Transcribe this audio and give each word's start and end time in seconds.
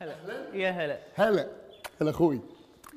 هلا. 0.00 0.14
يا 0.52 0.70
هلا. 0.70 0.98
هلا. 1.14 1.46
هلا 2.00 2.10
أخوي. 2.10 2.40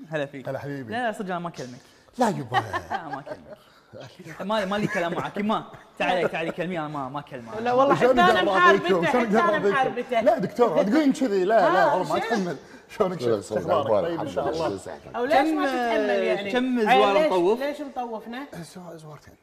هلا 0.09 0.25
فيك. 0.25 0.49
هلا 0.49 0.59
حبيبي. 0.59 0.91
لا 0.91 1.05
لا 1.05 1.11
صدق 1.11 1.25
أنا 1.25 1.39
ما 1.39 1.49
أكلمك. 1.49 1.79
لا 2.17 2.29
يبا. 2.29 2.55
لا 2.91 3.07
ما 3.07 3.19
أكلمك. 3.19 4.41
ما 4.41 4.65
ما 4.65 4.75
لي 4.75 4.87
كلام 4.87 5.13
معك. 5.13 5.37
ما 5.37 5.65
تعالي 5.99 6.27
تعالي 6.27 6.51
كلمي 6.51 6.79
أنا 6.79 6.87
ما 6.87 7.09
ما 7.09 7.19
اكلمك 7.19 7.57
لا 7.61 7.73
والله 7.73 7.95
حتى 7.95 8.11
أنا؟ 8.11 8.43
محاربته 8.43 9.05
حتى 9.05 9.17
أنا؟ 9.17 9.59
محاربته. 9.69 10.21
لا 10.21 10.37
دكتور 10.37 10.83
تقولين 10.83 11.13
كذي. 11.13 11.43
لا 11.43 11.53
لا 11.73 11.83
ها، 11.83 11.93
والله 11.95 12.13
ما؟ 12.13 12.17
اتحمل 12.17 12.57
شلونك؟ 12.89 13.19
شو 13.21 13.39
أخبارك؟ 13.57 14.05
طيب 14.07 14.19
إن 14.19 14.27
شاء 14.29 14.49
الله. 14.49 14.79
أو 15.15 15.25
ليش 15.25 15.37
ما 15.37 15.65
تتحمل 15.65 16.09
يعني؟ 16.23 16.51
كم 16.51 16.87
عيل 16.89 16.99
زوار 17.01 17.27
مطوف؟ 17.27 17.59
ليش 17.59 17.81
مطوفنا؟ 17.81 18.45
زو- 18.75 18.95
زوارتين. 18.97 19.33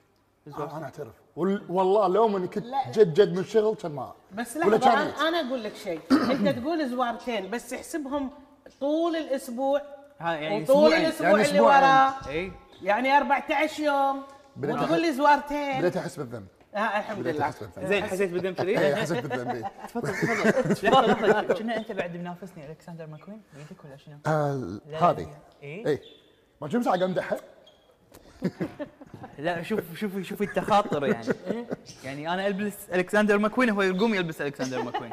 آه، 0.52 0.76
أنا 0.76 0.84
أعترف. 0.84 1.12
وال- 1.36 1.62
والله 1.68 2.08
لو 2.08 2.36
إني 2.36 2.48
كنت 2.48 2.64
جد 2.92 3.14
جد 3.14 3.32
من 3.32 3.38
الشغل 3.38 3.74
كان 3.76 3.92
ما 3.92 4.12
بس 4.32 4.56
لحظة 4.56 4.78
كان 4.78 5.12
أنا- 5.12 5.20
أنا 5.20 5.48
أقول 5.48 5.64
لك 5.64 5.74
شيء. 5.74 6.00
أنت 6.32 6.48
تقول 6.48 6.88
زوارتين 6.90 7.50
بس 7.50 7.72
احسبهم 7.72 8.30
طول 8.80 9.16
الأسبوع. 9.16 9.82
ها 10.20 10.32
يعني 10.34 10.62
وطول. 10.62 10.92
الأسبوع 10.94 11.28
يعني 11.30 11.48
اللي. 11.48 11.60
وراه. 11.60 12.12
إي. 12.28 12.52
يعني 12.82 13.16
14 13.16 13.82
يوم. 13.82 14.22
وتقول 14.62 15.02
لي 15.02 15.12
زوارتين. 15.12 15.78
بديت 15.78 15.96
أحس 15.96 16.16
بالذنب. 16.16 16.46
آه 16.74 16.78
الحمد 16.78 17.18
بديت 17.18 17.36
لله. 17.36 17.44
أحس 17.44 17.58
بالذنب. 17.62 17.86
زين 17.86 18.04
حسيت 18.04 18.30
بالذنب 18.30 18.54
كذي؟ 18.54 18.78
اي 18.78 18.96
حسيت 18.96 19.26
بالذنب. 19.26 19.66
تفضل 19.88 20.12
تفضل. 20.74 21.54
كنا 21.54 21.76
أنت 21.76 21.92
بعد 21.92 22.16
منافسني 22.16 22.70
ألكسندر 22.70 23.06
ماكوين؟ 23.06 23.42
بيدك 23.56 23.84
ولا 23.84 23.96
شنو؟ 23.96 24.14
آه، 24.26 24.80
لا، 24.90 25.10
هذه. 25.10 25.26
إي. 25.62 25.86
اي 25.86 26.00
ما 26.60 26.68
كم 26.68 26.82
ساعه 26.82 26.96
قاعد 26.96 27.02
امدحها 27.02 27.38
لا 29.38 29.62
شوف 29.62 29.80
شوف 29.94 30.18
شوف 30.22 30.42
التخاطر 30.42 31.06
يعني. 31.06 31.26
يعني 32.04 32.32
أنا 32.32 32.46
ألبس 32.46 32.90
ألكسندر 32.94 33.38
ماكوين 33.38 33.70
هو 33.70 33.82
يقوم 33.82 34.14
يلبس 34.14 34.40
ألكسندر 34.40 34.82
ماكوين. 34.82 35.10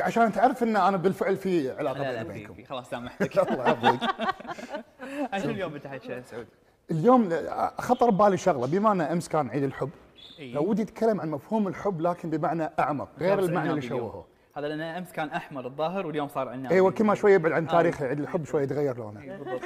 عشان 0.00 0.32
تعرف 0.32 0.62
إن 0.62 0.76
أنا 0.76 0.96
بالفعل 0.96 1.36
في 1.36 1.70
علاقة 1.70 2.24
في 2.24 2.64
خلاص 2.64 2.90
سامحتك. 2.90 3.38
الله 3.38 3.64
يعافيك. 3.64 4.00
اليوم 5.50 5.72
بتحكي 5.72 6.22
سعود 6.30 6.46
اليوم 6.90 7.30
خطر 7.78 8.10
ببالي 8.10 8.36
شغلة 8.36 8.66
بما 8.66 8.92
ان 8.92 9.00
أمس 9.00 9.28
كان 9.28 9.48
عيد 9.50 9.62
الحب. 9.62 9.90
إي. 10.38 10.56
ودي 10.56 10.82
أتكلم 10.82 11.20
عن 11.20 11.30
مفهوم 11.30 11.68
الحب 11.68 12.00
لكن 12.00 12.30
بمعنى 12.30 12.70
أعمق 12.78 13.08
غير 13.18 13.38
المعنى 13.38 13.70
اللي. 13.70 13.82
شوهه. 13.82 14.24
هذا 14.56 14.68
لأن 14.68 14.80
أمس 14.80 15.12
كان 15.12 15.28
أحمر 15.28 15.66
الظاهر 15.66 16.06
واليوم 16.06 16.28
صار 16.28 16.48
عنابي 16.48 16.74
إيوه 16.74 16.90
كل 16.90 17.04
ما 17.04 17.14
شوي 17.14 17.32
يبعد 17.32 17.52
عن 17.52 17.66
آه. 17.66 17.70
تاريخ 17.70 18.02
عيد 18.02 18.20
الحب 18.20 18.44
شوي 18.44 18.62
يتغير 18.62 18.96
لونه. 18.96 19.20
بالضبط. 19.20 19.60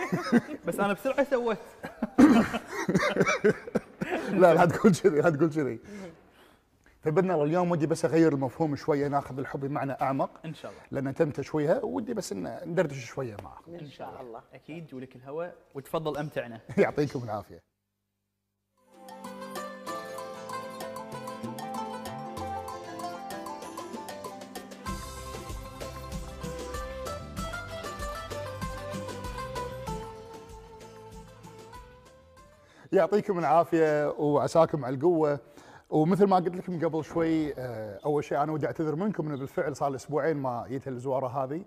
بس 0.67 0.81
أنا 0.81 0.93
بسرعة 0.93 1.25
سويت. 1.31 1.59
لا 4.41 4.55
لا 4.55 4.65
تقول 4.65 4.95
كذي 4.95 5.21
لا 5.21 5.31
تقول 5.31 5.51
كذي 5.51 5.81
فبدنا 7.01 7.45
اليوم 7.45 7.71
ودي 7.71 7.87
بس 7.87 8.05
أغير 8.05 8.33
المفهوم 8.33 8.77
شوية 8.77 9.09
ناخذ 9.09 9.39
الحب 9.39 9.61
بمعنى 9.61 9.93
أعمق. 9.93 10.31
إن 10.45 10.55
شاء 10.55 10.71
الله. 10.71 11.03
لأن 11.03 11.15
تم 11.15 11.31
تشويها 11.31 11.85
ودي 11.85 12.15
بس 12.15 12.33
إن 12.33 12.61
ندردش 12.67 13.05
شوية 13.05 13.37
معه 13.45 13.59
إن 13.81 13.91
شاء 13.91 14.21
الله. 14.21 14.41
أكيد 14.55 14.87
جولك 14.87 15.17
الهواء 15.17 15.55
وتفضل 15.75 16.17
أمتعنا. 16.17 16.61
يعطيكم 16.79 17.25
العافية. 17.25 17.70
يعطيكم 32.93 33.39
العافية 33.39 34.11
وعساكم 34.11 34.85
على 34.85 34.95
القوة 34.95 35.41
ومثل 35.91 36.25
ما 36.25 36.37
قلت 36.37 36.57
لكم 36.57 36.85
قبل 36.85 37.05
شوي 37.05 37.55
آه، 37.59 38.01
أول 38.05 38.25
شيء 38.25 38.43
أنا 38.43 38.53
ودي 38.53 38.67
أعتذر 38.67 38.97
منكم 38.97 39.27
إنه 39.27 39.37
بالفعل 39.37 39.77
صار 39.77 39.95
أسبوعين 39.95 40.37
ما 40.37 40.65
جيت 40.69 40.89
الزواره 40.89 41.27
هذه 41.27 41.65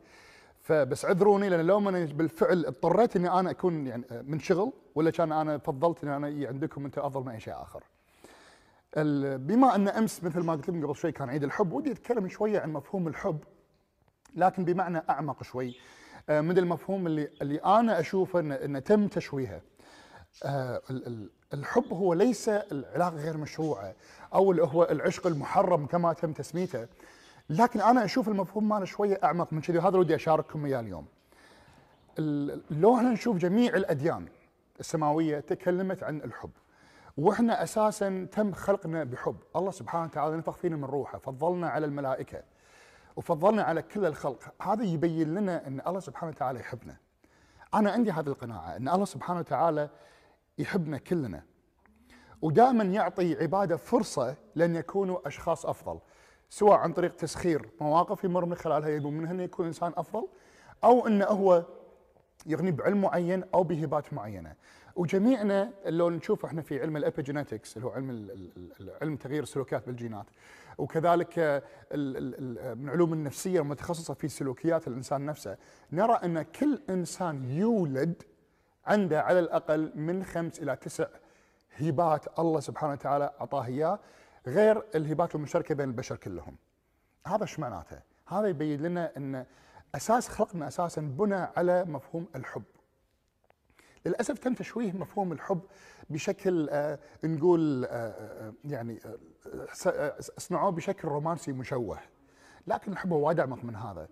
فبس 0.62 1.06
عذروني 1.06 1.50
لأن 1.50 1.66
لو 1.66 1.80
أنا 1.80 2.06
بالفعل 2.06 2.66
اضطريت 2.66 3.16
إني 3.16 3.30
أنا 3.40 3.52
أكون 3.52 3.88
يعني 3.88 4.04
آه، 4.12 4.22
من 4.22 4.40
شغل 4.40 4.74
ولا 4.96 5.12
كان 5.12 5.32
أنا 5.32 5.58
فضلت 5.58 6.04
إني 6.04 6.16
أنا 6.16 6.48
عندكم 6.48 6.86
أنتم 6.86 7.02
أفضل 7.02 7.22
من 7.22 7.30
أي 7.30 7.40
شيء 7.40 7.54
آخر. 7.54 7.84
بما 9.38 9.76
أن 9.76 9.88
أمس 9.88 10.24
مثل 10.24 10.40
ما 10.40 10.54
قلت 10.54 10.70
لكم 10.70 10.86
قبل 10.86 10.96
شوي 10.96 11.12
كان 11.12 11.30
عيد 11.30 11.44
الحب 11.44 11.72
ودي 11.72 11.92
أتكلم 11.92 12.28
شوية 12.28 12.60
عن 12.60 12.74
مفهوم 12.74 13.08
الحب 13.08 13.40
لكن 14.36 14.66
بمعنى 14.66 15.04
أعمق 15.10 15.44
شوي 15.44 15.76
آه، 16.30 16.42
من 16.42 16.58
المفهوم 16.58 17.08
اللي 17.08 17.30
اللي 17.42 17.58
أنا 17.58 18.00
أشوفه 18.00 18.40
انه 18.40 18.56
إنه 18.56 18.80
تم 18.80 19.08
تشويهه. 19.08 19.62
آه، 20.44 20.82
ال- 20.90 21.08
ال- 21.08 21.30
الحب 21.54 21.94
هو 21.94 22.14
ليس 22.14 22.50
العلاقة 22.50 23.16
غير 23.16 23.38
مشروعة 23.38 23.94
أو 24.34 24.52
اللي 24.52 24.64
هو 24.64 24.84
العشق 24.84 25.28
المحرم 25.28 25.86
كما 25.86 26.14
تم 26.14 26.34
تسميته 26.34 26.88
لكن 27.50 27.82
أنا 27.82 28.06
أشوف 28.06 28.28
المفهوم 28.28 28.70
ماله 28.70 28.86
شوية 28.86 29.20
أعمق 29.24 29.54
من 29.54 29.62
كذي 29.62 29.78
وهذا 29.78 29.98
ودي 29.98 30.16
أشارككم 30.16 30.66
إياه 30.66 30.80
اليوم. 30.80 31.06
ال- 32.20 32.62
لو 32.72 32.98
إحنا 32.98 33.10
نشوف 33.10 33.38
جميع 33.38 33.76
الأديان 33.76 34.28
السماوية 34.80 35.40
تكلمت 35.40 36.04
عن 36.04 36.18
الحب 36.18 36.52
وإحنا 37.18 37.64
أساسا 37.64 38.28
تم 38.32 38.52
خلقنا 38.54 39.04
بحب، 39.04 39.36
الله 39.56 39.72
سبحانه 39.72 40.04
وتعالى 40.04 40.38
نفخ 40.38 40.58
فينا 40.58 40.76
من 40.76 40.86
روحه، 40.86 41.18
فضلنا 41.18 41.70
على 41.70 41.86
الملائكة 41.86 42.44
وفضلنا 43.16 43.64
على 43.64 43.82
كل 43.82 44.06
الخلق، 44.06 44.40
هذا 44.62 44.84
يبين 44.84 45.36
لنا 45.36 45.68
إن 45.68 45.82
الله 45.88 46.00
سبحانه 46.00 46.32
وتعالى 46.32 46.60
يحبنا. 46.60 46.98
أنا 47.74 47.92
عندي 47.92 48.12
هذه 48.12 48.28
القناعة 48.28 48.76
إن 48.76 48.90
الله 48.90 49.06
سبحانه 49.06 49.40
وتعالى 49.40 49.90
يحبنا 50.58 50.98
كلنا. 50.98 51.44
ودائما 52.42 52.84
يعطي 52.84 53.36
عباده 53.36 53.78
فرصة 53.78 54.36
لأن 54.56 54.76
يكونوا 54.76 55.28
أشخاص 55.28 55.66
أفضل 55.66 56.00
سواء 56.50 56.78
عن 56.78 56.94
طريق 56.94 57.16
تسخير 57.16 57.70
مواقف 57.82 58.24
يمر 58.24 58.46
من 58.46 58.56
خلالها 58.56 58.90
يبون 58.90 59.18
منها 59.18 59.32
إنه 59.32 59.44
يكون 59.44 59.66
إنسان 59.66 59.94
أفضل 59.98 60.28
أو 60.84 61.08
إنه 61.08 61.26
هو 61.26 61.66
يغني 62.46 62.72
بعلم 62.72 63.02
معين 63.02 63.44
أو 63.54 63.64
بهبات 63.64 64.14
معينة 64.14 64.56
وجميعنا 64.96 65.74
لو 65.86 66.10
نشوف 66.10 66.46
إحنا 66.46 66.62
في 66.62 66.82
علم 66.82 66.98
الابيجينetics 67.02 67.76
اللي 67.76 67.86
هو 67.86 67.90
علم 67.90 68.28
علم 69.02 69.16
تغيير 69.16 69.44
السلوكيات 69.44 69.86
بالجينات 69.86 70.26
وكذلك 70.78 71.64
من 72.78 72.90
علوم 72.90 73.14
النفسية 73.14 73.62
المتخصصة 73.62 74.14
في 74.14 74.28
سلوكيات 74.28 74.88
الإنسان 74.88 75.26
نفسه 75.26 75.58
نرى 75.92 76.14
إن 76.14 76.42
كل 76.42 76.82
إنسان 76.90 77.44
يولد 77.50 78.24
عنده 78.86 79.22
على 79.22 79.40
الأقل 79.40 79.92
من 79.96 80.24
خمس 80.24 80.60
إلى 80.60 80.76
تسع 80.76 81.06
هبات 81.78 82.40
الله 82.40 82.60
سبحانه 82.60 82.94
وتعالى 82.94 83.34
أعطاه 83.42 83.66
إياه 83.66 84.00
غير 84.48 84.84
الهبات 84.96 85.36
المشتركة 85.36 85.76
بين 85.76 85.88
البشر 85.90 86.16
كلهم. 86.16 86.56
هذا 87.28 87.42
إيش 87.42 87.60
معناته؟ 87.60 88.00
هذا 88.28 88.48
يبين 88.48 88.82
لنا 88.82 89.12
إن 89.18 89.46
أساس 89.96 90.30
خلقنا 90.30 90.68
أساسا 90.68 91.02
بنى 91.02 91.36
على 91.58 91.84
مفهوم 91.86 92.28
الحب. 92.36 92.64
للأسف 94.06 94.38
تم 94.40 94.54
تشويه 94.54 94.92
مفهوم 94.92 95.32
الحب 95.32 95.62
بشكل 96.10 96.70
آه 96.70 97.00
نقول 97.24 97.86
آه 97.86 97.90
آه 97.90 98.54
يعني 98.66 99.00
آه 99.06 99.18
س- 99.74 99.88
آه، 99.88 100.16
صنعوه 100.20 100.72
بشكل 100.72 101.08
رومانسي 101.08 101.52
مشوه. 101.52 102.00
لكن 102.68 102.92
الحب 102.92 103.14
هو 103.14 103.28
وايد 103.28 103.40
أعمق 103.40 103.64
من 103.64 103.76
هذا. 103.76 104.08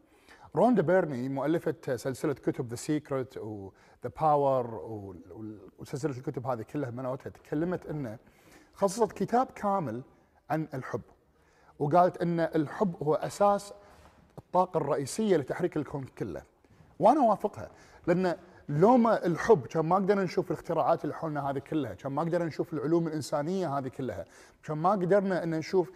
روندا 0.55 0.81
بيرني 0.81 1.29
مؤلفة 1.29 1.75
سلسلة 1.95 2.33
كتب 2.33 2.67
The 2.67 2.75
Secret 2.75 3.37
و 3.37 3.56
The 3.56 4.11
Power 4.21 4.75
وسلسلة 5.79 6.17
الكتب 6.17 6.47
هذه 6.47 6.61
كلها 6.61 6.89
منوتها 6.89 7.29
تكلمت 7.29 7.85
إنه 7.85 8.17
خصصت 8.73 9.11
كتاب 9.11 9.47
كامل 9.55 10.01
عن 10.49 10.67
الحب. 10.73 11.01
وقالت 11.79 12.21
إن 12.21 12.39
الحب 12.39 12.95
هو 13.03 13.15
أساس 13.15 13.73
الطاقة 14.37 14.77
الرئيسية 14.77 15.37
لتحريك 15.37 15.77
الكون 15.77 16.03
كله. 16.03 16.43
وأنا 16.99 17.25
أوافقها 17.25 17.69
لأن 18.07 18.35
لو 18.69 18.97
ما 18.97 19.25
الحب 19.25 19.67
كان 19.67 19.85
ما 19.85 19.95
قدرنا 19.95 20.23
نشوف 20.23 20.51
الاختراعات 20.51 21.03
اللي 21.03 21.15
حولنا 21.15 21.49
هذه 21.49 21.59
كلها، 21.59 21.93
كان 21.93 22.11
ما 22.11 22.21
قدرنا 22.21 22.45
نشوف 22.45 22.73
العلوم 22.73 23.07
الإنسانية 23.07 23.77
هذه 23.77 23.87
كلها، 23.87 24.25
كان 24.63 24.77
ما 24.77 24.91
قدرنا 24.91 25.43
إن 25.43 25.49
نشوف 25.49 25.91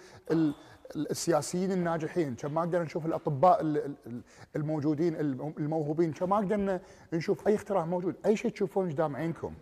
السياسيين 0.95 1.71
الناجحين، 1.71 2.35
كان 2.35 2.51
ما 2.53 2.61
قدرنا 2.61 2.83
نشوف 2.85 3.05
الأطباء 3.05 3.61
ال- 3.61 3.95
ال- 4.07 4.21
الموجودين 4.55 5.15
الم- 5.15 5.53
الموهوبين، 5.57 6.13
كان 6.13 6.29
ما 6.29 6.37
قدرنا 6.37 6.81
نشوف 7.13 7.47
أي 7.47 7.55
اختراع 7.55 7.85
موجود، 7.85 8.15
أي 8.25 8.35
شيء 8.37 8.51
تشوفونه 8.51 8.91
قدام 8.91 9.15
عينكم 9.15 9.53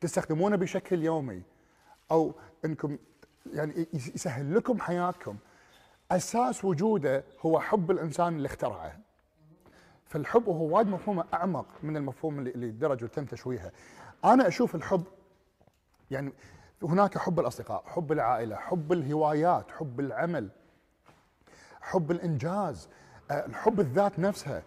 تستخدمونه 0.00 0.56
بشكل 0.56 1.02
يومي 1.02 1.42
أو 2.10 2.34
إنكم 2.64 2.98
يعني 3.52 3.86
يس- 3.94 4.14
يسهل 4.14 4.54
لكم 4.56 4.80
حياتكم 4.80 5.36
أساس 6.10 6.64
وجوده 6.64 7.24
هو 7.40 7.60
حب 7.60 7.90
الإنسان 7.90 8.36
اللي 8.36 8.46
اخترعه. 8.46 8.98
فالحب 10.06 10.48
هو 10.48 10.76
وايد 10.76 10.86
مفهومه 10.86 11.24
أعمق 11.34 11.66
من 11.82 11.96
المفهوم 11.96 12.38
اللي 12.38 12.70
درج 12.70 13.04
وتم 13.04 13.24
تشويهه. 13.24 13.72
أنا 14.24 14.48
أشوف 14.48 14.74
الحب 14.74 15.04
يعني 16.10 16.32
هناك 16.82 17.18
حب 17.18 17.40
الأصدقاء، 17.40 17.82
حب 17.86 18.12
العائلة، 18.12 18.56
حب 18.56 18.92
الهوايات، 18.92 19.70
حب 19.70 20.00
العمل، 20.00 20.48
حب 21.80 22.10
الإنجاز، 22.10 22.88
آه، 23.30 23.46
الحب 23.46 23.80
الذات 23.80 24.18
نفسها. 24.18 24.62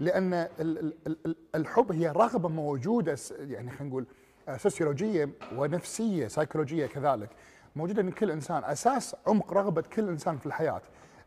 لأن 0.00 0.34
ال- 0.34 0.50
ال- 0.60 0.94
ال- 1.06 1.18
ال- 1.26 1.36
الحب 1.54 1.92
هي 1.92 2.08
رغبة 2.10 2.48
موجودة 2.48 3.16
يعني 3.30 3.70
خلينا 3.70 3.84
نقول 3.90 4.06
آه، 4.48 4.56
سوسيولوجية 4.56 5.28
ونفسية 5.56 6.28
سيكولوجيه 6.28 6.86
كذلك 6.86 7.30
موجودة 7.76 8.02
من 8.02 8.12
كل 8.12 8.30
إنسان 8.30 8.64
أساس 8.64 9.16
عمق 9.26 9.52
رغبة 9.52 9.82
كل 9.82 10.08
إنسان 10.08 10.38
في 10.38 10.46
الحياة 10.46 10.82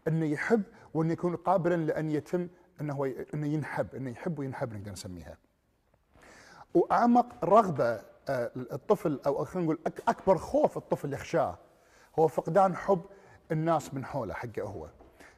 إنه 0.07 0.25
يحب 0.25 0.63
وإنه 0.94 1.13
يكون 1.13 1.36
قابلا 1.36 1.75
لأن 1.75 2.12
يتم 2.12 2.47
إنه 2.81 2.94
هو 2.94 3.06
إنه 3.06 3.47
ينحب 3.47 3.95
إنه 3.95 4.09
يحب 4.09 4.39
وينحب 4.39 4.74
نقدر 4.74 4.91
نسميها. 4.91 5.38
وأعمق 6.74 7.45
رغبة 7.45 8.01
الطفل 8.55 9.19
أو 9.25 9.45
خلينا 9.45 9.65
نقول 9.65 9.79
أكبر 10.07 10.37
خوف 10.37 10.77
الطفل 10.77 11.13
يخشاه 11.13 11.57
هو 12.19 12.27
فقدان 12.27 12.75
حب 12.75 13.01
الناس 13.51 13.93
من 13.93 14.05
حوله 14.05 14.33
حقه 14.33 14.63
هو. 14.63 14.87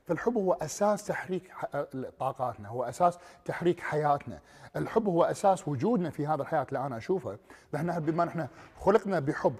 فالحب 0.07 0.38
هو 0.38 0.53
أساس 0.53 1.05
تحريك 1.05 1.51
آه، 1.73 1.88
طاقاتنا، 2.19 2.69
هو 2.69 2.83
أساس 2.83 3.17
تحريك 3.45 3.79
حياتنا، 3.79 4.39
الحب 4.75 5.07
هو 5.07 5.23
أساس 5.23 5.67
وجودنا 5.67 6.09
في 6.09 6.27
هذا 6.27 6.41
الحياة 6.41 6.65
اللي 6.69 6.79
أنا 6.79 6.97
أشوفه، 6.97 7.38
نحن 7.73 7.99
بما 7.99 8.25
نحن 8.25 8.47
خلقنا 8.79 9.19
بحب 9.19 9.55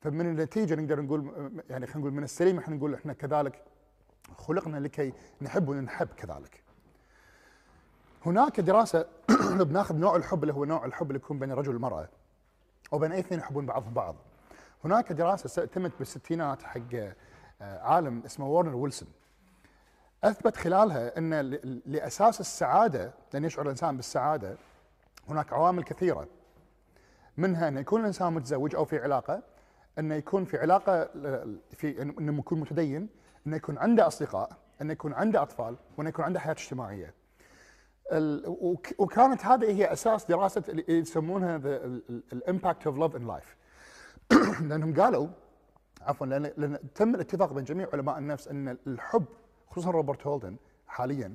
فمن 0.00 0.20
النتيجة 0.26 0.74
نقدر 0.74 1.00
نقول 1.00 1.32
يعني 1.70 1.86
خلينا 1.86 2.00
نقول 2.00 2.12
من 2.12 2.22
السليم 2.22 2.58
إحنا 2.58 2.76
نقول 2.76 2.94
إحنا 2.94 3.12
كذلك 3.12 3.62
خلقنا 4.36 4.76
لكي 4.76 5.12
نحب 5.42 5.68
وننحب 5.68 6.08
كذلك. 6.16 6.62
هناك 8.26 8.60
دراسة 8.60 9.06
بناخذ 9.60 9.96
نوع 9.96 10.16
الحب 10.16 10.42
اللي 10.42 10.54
هو 10.54 10.64
نوع 10.64 10.84
الحب 10.84 11.06
اللي 11.06 11.16
يكون 11.16 11.38
بين 11.38 11.50
الرجل 11.50 11.72
والمرأة 11.72 12.08
أو 12.92 12.98
بين 12.98 13.12
أي 13.12 13.18
اثنين 13.20 13.40
يحبون 13.40 13.66
بعضهم 13.66 13.94
بعض. 13.94 14.16
هناك 14.84 15.12
دراسة 15.12 15.64
تمت 15.64 15.92
بالستينات 15.98 16.62
حق 16.62 16.94
آه، 16.94 17.14
عالم 17.82 18.22
اسمه 18.26 18.46
وارنر 18.48 18.76
ويلسون. 18.76 19.08
أثبت 20.24 20.56
خلالها 20.56 21.18
أن 21.18 21.34
لأساس 21.86 22.40
السعادة 22.40 23.12
لأن 23.32 23.44
يشعر 23.44 23.64
الإنسان 23.64 23.96
بالسعادة 23.96 24.56
هناك 25.28 25.52
عوامل 25.52 25.82
كثيرة. 25.84 26.28
منها 27.36 27.68
أن 27.68 27.78
يكون 27.78 28.00
الإنسان 28.00 28.32
متزوج 28.32 28.74
أو 28.74 28.84
في 28.84 28.98
علاقة 28.98 29.42
انه 29.98 30.14
يكون 30.14 30.44
في 30.44 30.58
علاقة 30.58 31.02
ل- 31.02 31.58
في 31.70 32.02
انه 32.02 32.38
يكون 32.38 32.60
متدين 32.60 33.08
انه 33.46 33.56
يكون 33.56 33.78
عنده 33.78 34.06
أصدقاء 34.06 34.56
انه 34.82 34.92
يكون 34.92 35.12
عنده 35.14 35.42
أطفال 35.42 35.76
وانه 35.98 36.08
يكون 36.08 36.24
عنده 36.24 36.40
حياة 36.40 36.52
اجتماعية 36.52 37.14
وكانت 38.98 39.44
هذه 39.44 39.72
هي 39.72 39.92
أساس 39.92 40.24
دراسة 40.24 40.62
اللي 40.68 40.84
يسمونها 40.88 41.56
ال 42.32 42.40
impact 42.40 42.86
of 42.86 42.98
love 42.98 43.16
on 43.16 43.26
life 43.26 43.56
لأنهم 44.60 44.94
قالوا 45.00 45.28
عفوا 46.00 46.26
لأن 46.26 46.52
لأن 46.56 46.78
تم 46.94 47.14
الاتفاق 47.14 47.52
بين 47.52 47.64
جميع 47.64 47.88
علماء 47.92 48.18
النفس 48.18 48.48
أن 48.48 48.76
الحب 48.86 49.24
خصوصا 49.70 49.90
روبرت 49.90 50.26
هولدن 50.26 50.56
حاليا 50.86 51.34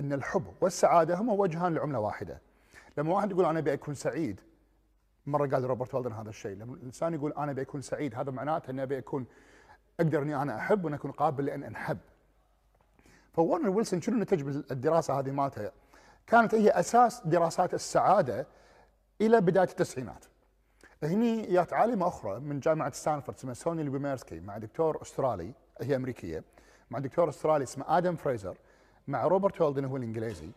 أن 0.00 0.12
الحب 0.12 0.44
والسعادة 0.60 1.14
هما 1.14 1.32
وجهان 1.32 1.74
لعملة 1.74 1.98
واحدة. 1.98 2.40
لما 2.98 3.14
واحد 3.14 3.30
يقول 3.30 3.44
أنا 3.44 3.58
ابي 3.58 3.72
اكون 3.72 3.94
سعيد 3.94 4.40
مرة 5.26 5.46
قال 5.46 5.64
روبرت 5.64 5.94
هولدن 5.94 6.12
هذا 6.12 6.28
الشيء. 6.28 6.56
لما 6.56 6.74
الإنسان 6.74 7.14
يقول 7.14 7.32
أنا 7.32 7.50
ابي 7.50 7.62
اكون 7.62 7.80
سعيد 7.80 8.14
هذا 8.14 8.30
معناته 8.30 8.70
أني 8.70 8.82
ابي 8.82 8.98
اكون 8.98 9.26
أقدر 10.00 10.22
أني 10.22 10.42
أنا 10.42 10.56
أحب 10.56 10.84
وان 10.84 10.94
أكون 10.94 11.10
قابل 11.10 11.44
لأن 11.44 11.62
أنحب. 11.62 11.98
وورنر 13.32 13.70
ويلسون 13.70 14.00
شنو 14.00 14.18
نتج 14.18 14.42
بالدراسة 14.42 15.18
هذه 15.18 15.30
مالته؟ 15.30 15.70
كانت 16.26 16.54
هي 16.54 16.70
أساس 16.70 17.20
دراسات 17.24 17.74
السعادة 17.74 18.46
إلى 19.20 19.40
بداية 19.40 19.68
التسعينات. 19.68 20.24
هني 21.02 21.46
جات 21.46 21.72
عالمه 21.72 22.08
أخرى 22.08 22.40
من 22.40 22.60
جامعة 22.60 22.92
ستانفورد 22.92 23.36
اسمها 23.38 23.54
سوني 23.54 23.82
ليوبوميرسكي 23.82 24.40
مع 24.40 24.58
دكتور 24.58 25.02
أسترالي 25.02 25.52
هي 25.80 25.96
أمريكية 25.96 26.44
مع 26.90 26.98
دكتور 26.98 27.28
أسترالي 27.28 27.64
اسمه 27.64 27.98
آدم 27.98 28.16
فريزر 28.16 28.56
مع 29.08 29.24
روبرت 29.26 29.62
هولدن 29.62 29.84
هو 29.84 29.96
الإنجليزي 29.96 30.50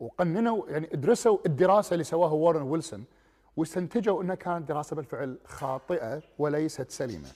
وقننوا 0.00 0.68
يعني 0.68 0.86
درسوا 0.86 1.38
الدراسة 1.46 1.94
اللي 1.94 2.04
سواها 2.04 2.32
وارن 2.32 2.62
ويلسون 2.62 3.04
واستنتجوا 3.56 4.22
إنها 4.22 4.34
كانت 4.34 4.68
دراسة 4.68 4.96
بالفعل 4.96 5.38
خاطئة 5.44 6.22
وليست 6.38 6.90
سليمة. 6.90 7.28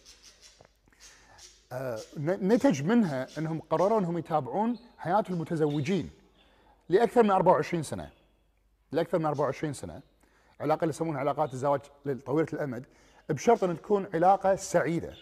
آه، 1.73 1.99
نتج 2.19 2.83
منها 2.83 3.27
إنهم 3.39 3.61
قرروا 3.61 3.99
إنهم 3.99 4.19
يتابعون 4.19 4.79
حياة 4.99 5.25
المتزوجين 5.31 6.11
لأكثر 6.89 7.23
من 7.23 7.31
24 7.31 7.83
سنة. 7.83 8.11
لأكثر 8.93 9.19
من 9.19 9.27
24 9.27 9.73
سنة. 9.73 10.01
علاقه 10.61 10.83
اللي 10.85 10.91
يسمونها 10.91 11.21
علاقات 11.21 11.53
الزواج 11.53 11.81
طويله 12.27 12.49
الأمد 12.53 12.85
بشرط 13.29 13.65
أن 13.65 13.77
تكون 13.77 14.07
علاقة 14.15 14.55
سعيدة. 14.57 15.15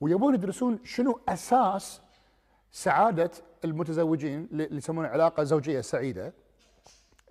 ويبون 0.00 0.34
يدرسون 0.34 0.78
شنو 0.84 1.20
أساس 1.28 2.00
سعادة 2.72 3.30
المتزوجين 3.64 4.48
اللي 4.52 4.76
يسمونها 4.76 5.10
علاقة 5.10 5.42
زوجية 5.44 5.80
سعيدة 5.80 6.32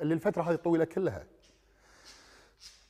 اللي 0.02 0.14
الفترة 0.14 0.42
هذه 0.44 0.54
الطويله 0.54 0.86
كلها. 0.86 1.24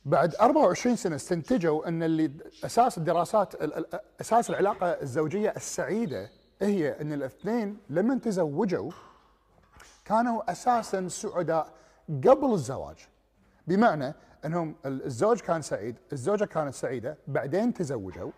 بعد 0.04 0.34
24 0.34 0.96
سنة 0.96 1.16
استنتجوا 1.16 1.88
أن 1.88 2.02
اللي 2.02 2.30
أساس 2.64 2.98
الدراسات 2.98 3.54
ال- 3.54 3.74
ال- 3.74 4.00
أساس 4.20 4.50
العلاقة 4.50 4.86
الزوجية 4.86 5.50
السعيدة 5.56 6.30
هي 6.62 7.00
أن 7.00 7.12
الاثنين 7.12 7.78
لما 7.90 8.18
تزوجوا 8.18 8.90
كانوا 10.08 10.52
أساسا 10.52 11.08
سعداء 11.08 11.72
قبل 12.08 12.52
الزواج. 12.52 13.08
بمعنى 13.66 14.14
أنهم 14.44 14.76
ال- 14.86 15.04
الزوج 15.04 15.40
كان 15.40 15.62
سعيد، 15.62 15.96
الزوجة 16.12 16.44
كانت 16.44 16.74
سعيدة، 16.74 17.18
بعدين 17.26 17.74
تزوجوا. 17.74 18.30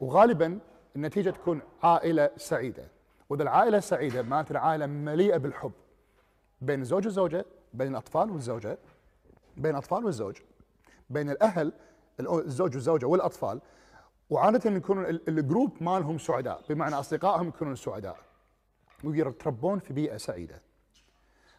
وغالبا 0.00 0.58
النتيجة 0.96 1.30
تكون 1.30 1.62
عائلة 1.82 2.30
سعيدة، 2.36 2.84
وإذا 3.28 3.42
العائلة 3.42 3.80
سعيدة 3.80 4.22
معناته 4.22 4.58
عائله 4.58 4.86
مليئة 4.86 5.36
بالحب 5.36 5.72
بين 6.60 6.80
الزوج 6.80 7.06
والزوجه، 7.06 7.44
بين 7.74 7.90
الأطفال 7.90 8.30
والزوجة، 8.30 8.78
بين 9.56 9.70
الأطفال 9.70 10.04
والزوج 10.04 10.36
بين 11.10 11.30
الأهل 11.30 11.72
الزوج 12.20 12.74
والزوجة 12.74 13.06
والأطفال. 13.06 13.60
وعادة 14.30 14.70
يكون 14.70 15.04
ال- 15.04 15.28
الجروب 15.28 15.82
مالهم 15.82 16.18
سعداء 16.18 16.62
بمعنى 16.68 16.94
أصدقائهم 16.94 17.48
يكونون 17.48 17.76
سعداء. 17.76 18.27
ويتربون 19.04 19.78
في 19.78 19.92
بيئة 19.92 20.16
سعيدة 20.16 20.62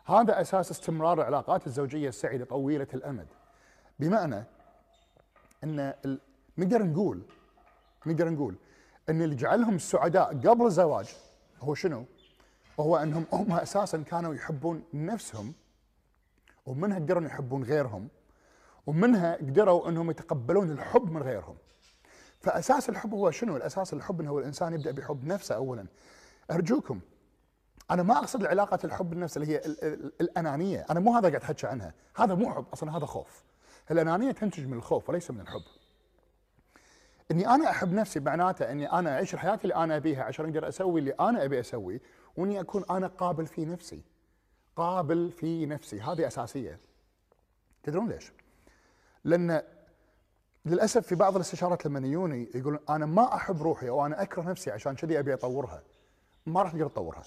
هذا 0.05 0.41
أساس 0.41 0.71
استمرار 0.71 1.21
العلاقات 1.21 1.67
الزوجية 1.67 2.09
السعيدة 2.09 2.45
طويلة 2.45 2.87
الأمد 2.93 3.27
بمعنى 3.99 4.43
ال- 5.63 6.19
نقدر 6.57 6.83
نقول 6.83 7.21
نقدر 8.05 8.29
نقول 8.29 8.55
إن 9.09 9.21
اللي 9.21 9.35
جعلهم 9.35 9.77
سعداء 9.77 10.37
قبل 10.37 10.65
الزواج 10.65 11.15
هو 11.61 11.75
شنو؟ 11.75 12.05
هو 12.79 12.97
إنهم 12.97 13.25
هم 13.33 13.51
أساسا 13.51 13.97
كانوا 14.01 14.33
يحبون 14.35 14.83
نفسهم 14.93 15.53
ومنها 16.65 16.99
قدروا 16.99 17.23
يحبون 17.23 17.63
غيرهم 17.63 18.07
ومنها 18.87 19.35
قدروا 19.35 19.89
إنهم 19.89 20.11
يتقبلون 20.11 20.71
الحب 20.71 21.11
من 21.11 21.21
غيرهم 21.23 21.55
فأساس 22.41 22.89
الحب 22.89 23.13
هو 23.13 23.31
شنو؟ 23.31 23.57
الأساس 23.57 23.93
الحب 23.93 24.21
هو 24.21 24.39
الإنسان 24.39 24.73
يبدأ 24.73 24.91
بحب 24.91 25.25
نفسه 25.25 25.55
اولا 25.55 25.85
أرجوكم 26.51 26.99
أنا 27.91 28.03
ما 28.03 28.17
أقصد 28.17 28.41
العلاقة 28.41 28.79
الحب 28.83 29.13
النفس 29.13 29.37
اللي 29.37 29.47
هي 29.47 29.57
ال 29.57 29.83
ال 29.83 30.11
الأنانية، 30.21 30.85
أنا 30.89 30.99
مو 30.99 31.15
هذا 31.15 31.29
قاعد 31.29 31.41
احكي 31.41 31.67
عنها، 31.67 31.93
هذا 32.15 32.35
مو 32.35 32.53
حب 32.53 32.65
أصلا 32.73 32.97
هذا 32.97 33.05
خوف. 33.05 33.43
الأنانية 33.91 34.31
تنتج 34.31 34.65
من 34.65 34.77
الخوف 34.77 35.09
وليس 35.09 35.31
من 35.31 35.41
الحب. 35.41 35.61
إني 37.31 37.47
أنا 37.47 37.69
أحب 37.69 37.93
نفسي 37.93 38.19
معناته 38.19 38.71
إني 38.71 38.91
أنا 38.91 39.09
أعيش 39.09 39.33
الحياة 39.33 39.59
اللي 39.63 39.75
أنا 39.75 39.97
أبيها 39.97 40.23
عشان 40.23 40.45
أقدر 40.45 40.67
أسوي 40.67 40.99
اللي 40.99 41.11
أنا 41.19 41.45
أبي 41.45 41.59
اسويه 41.59 42.01
وإني 42.37 42.59
أكون 42.59 42.83
أنا 42.89 43.07
قابل 43.07 43.45
في 43.47 43.65
نفسي. 43.65 44.01
قابل 44.75 45.31
في 45.31 45.65
نفسي، 45.65 46.01
هذه 46.01 46.27
أساسية. 46.27 46.79
تدرون 47.83 48.09
ليش؟ 48.09 48.31
لأن 49.23 49.61
للأسف 50.65 51.07
في 51.07 51.15
بعض 51.15 51.35
الاستشارات 51.35 51.85
لما 51.85 52.07
يجوني 52.07 52.49
يقولون 52.55 52.79
أنا 52.89 53.05
ما 53.05 53.35
أحب 53.35 53.61
روحي 53.61 53.89
أو 53.89 54.05
أنا 54.05 54.21
أكره 54.21 54.41
نفسي 54.41 54.71
عشان 54.71 54.95
كذي 54.95 55.19
أبي 55.19 55.33
أطورها. 55.33 55.83
ما 56.45 56.61
راح 56.61 56.71
تقدر 56.71 56.87
تطورها. 56.87 57.23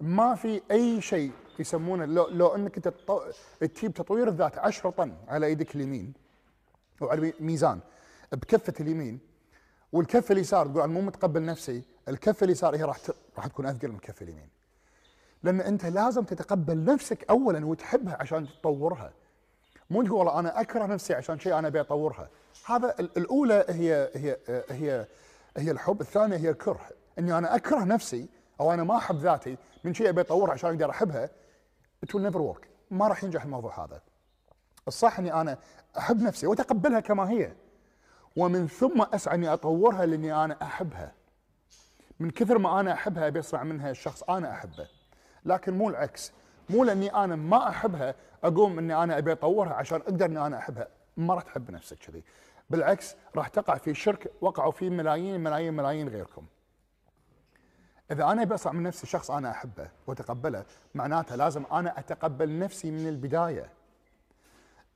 ما 0.00 0.34
في 0.34 0.62
أي 0.70 1.00
شيء 1.00 1.32
يسمونه 1.58 2.04
لو 2.04 2.28
لو 2.28 2.54
إنك 2.54 2.76
انت 2.76 2.92
تجيب 3.60 3.94
تطوير 3.94 4.28
الذات 4.28 4.58
10 4.58 4.90
طن 4.90 5.14
على 5.28 5.46
إيدك 5.46 5.74
اليمين 5.76 6.12
أو 7.02 7.08
على 7.08 7.32
ميزان 7.40 7.80
بكفة 8.32 8.74
اليمين 8.80 9.18
والكفه 9.92 10.32
اليسار 10.32 10.66
تقول 10.66 10.82
أنا 10.82 10.92
مو 10.92 11.00
متقبل 11.00 11.44
نفسي، 11.44 11.82
الكفه 12.08 12.44
اليسار 12.44 12.76
هي 12.76 12.82
راح 12.82 12.98
راح 13.36 13.46
تكون 13.46 13.66
أثقل 13.66 13.88
من 13.88 13.94
الكفه 13.94 14.24
اليمين. 14.24 14.48
لأن 15.42 15.60
أنت 15.60 15.86
لازم 15.86 16.24
تتقبل 16.24 16.84
نفسك 16.84 17.24
اولا 17.30 17.66
وتحبها 17.66 18.16
عشان 18.20 18.46
تطورها. 18.60 19.12
مو 19.90 20.02
تقول 20.02 20.18
والله 20.18 20.38
أنا 20.38 20.60
أكره 20.60 20.86
نفسي 20.86 21.14
عشان 21.14 21.38
شيء 21.38 21.58
أنا 21.58 21.68
أبي 21.68 21.80
أطورها. 21.80 22.28
هذا 22.66 22.94
ال- 23.00 23.16
الأولى 23.18 23.64
هي 23.68 24.10
هي 24.14 24.36
هي 24.70 25.06
هي 25.56 25.70
الحب، 25.70 26.00
الثانية 26.00 26.36
هي 26.36 26.50
الكره، 26.50 26.88
إني 27.18 27.38
أنا 27.38 27.56
أكره 27.56 27.84
نفسي 27.84 28.28
أو 28.60 28.72
أنا 28.72 28.84
ما 28.84 28.96
أحب 28.96 29.16
ذاتي 29.16 29.56
من 29.84 29.94
شيء 29.94 30.08
أبي 30.08 30.20
اطورها 30.20 30.52
عشان 30.52 30.70
أقدر 30.70 30.90
أحبها 30.90 31.30
it 32.06 32.08
will 32.08 32.30
never 32.30 32.38
work 32.38 32.66
ما 32.90 33.08
راح 33.08 33.24
ينجح 33.24 33.44
الموضوع 33.44 33.84
هذا. 33.84 34.00
الصح 34.88 35.18
إني 35.18 35.32
أنا 35.32 35.58
أحب 35.98 36.22
نفسي 36.22 36.46
وأتقبلها 36.46 37.00
كما 37.00 37.30
هي 37.30 37.52
ومن 38.36 38.68
ثم 38.68 39.02
أسعى 39.02 39.34
إني 39.34 39.52
أطورها 39.52 40.06
لإني 40.06 40.44
أنا 40.44 40.56
أحبها. 40.62 41.12
من 42.20 42.30
كثر 42.30 42.58
ما 42.58 42.80
أنا 42.80 42.92
أحبها 42.92 43.28
بيصنع 43.28 43.62
منها 43.62 43.92
شخص 43.92 44.22
أنا 44.22 44.52
أحبه. 44.52 44.88
لكن 45.44 45.78
مو 45.78 45.88
العكس، 45.88 46.32
مو 46.70 46.84
لأني 46.84 47.14
أنا 47.14 47.36
ما 47.36 47.68
أحبها 47.68 48.14
أقوم 48.44 48.78
إني 48.78 49.02
أنا 49.02 49.18
أبي 49.18 49.32
أطورها 49.32 49.74
عشان 49.74 50.00
أقدر 50.00 50.26
إني 50.26 50.46
أنا 50.46 50.58
أحبها، 50.58 50.88
ما 51.16 51.34
راح 51.34 51.42
تحب 51.42 51.70
نفسك 51.70 51.98
كذي. 51.98 52.24
بالعكس 52.70 53.16
راح 53.36 53.48
تقع 53.48 53.76
في 53.76 53.94
شرك 53.94 54.32
وقعوا 54.40 54.72
فيه 54.72 54.90
ملايين 54.90 55.40
ملايين 55.40 55.74
ملايين 55.74 56.08
غيركم. 56.08 56.46
إذا 58.10 58.32
أنا 58.32 58.54
اصنع 58.54 58.72
من 58.72 58.82
نفسي 58.82 59.06
شخص 59.06 59.30
أنا 59.30 59.50
أحبه 59.50 59.90
وأتقبله 60.06 60.64
معناته 60.94 61.36
لازم 61.36 61.64
أنا 61.72 61.98
أتقبل 61.98 62.58
نفسي 62.58 62.90
من 62.90 63.08
البداية 63.08 63.70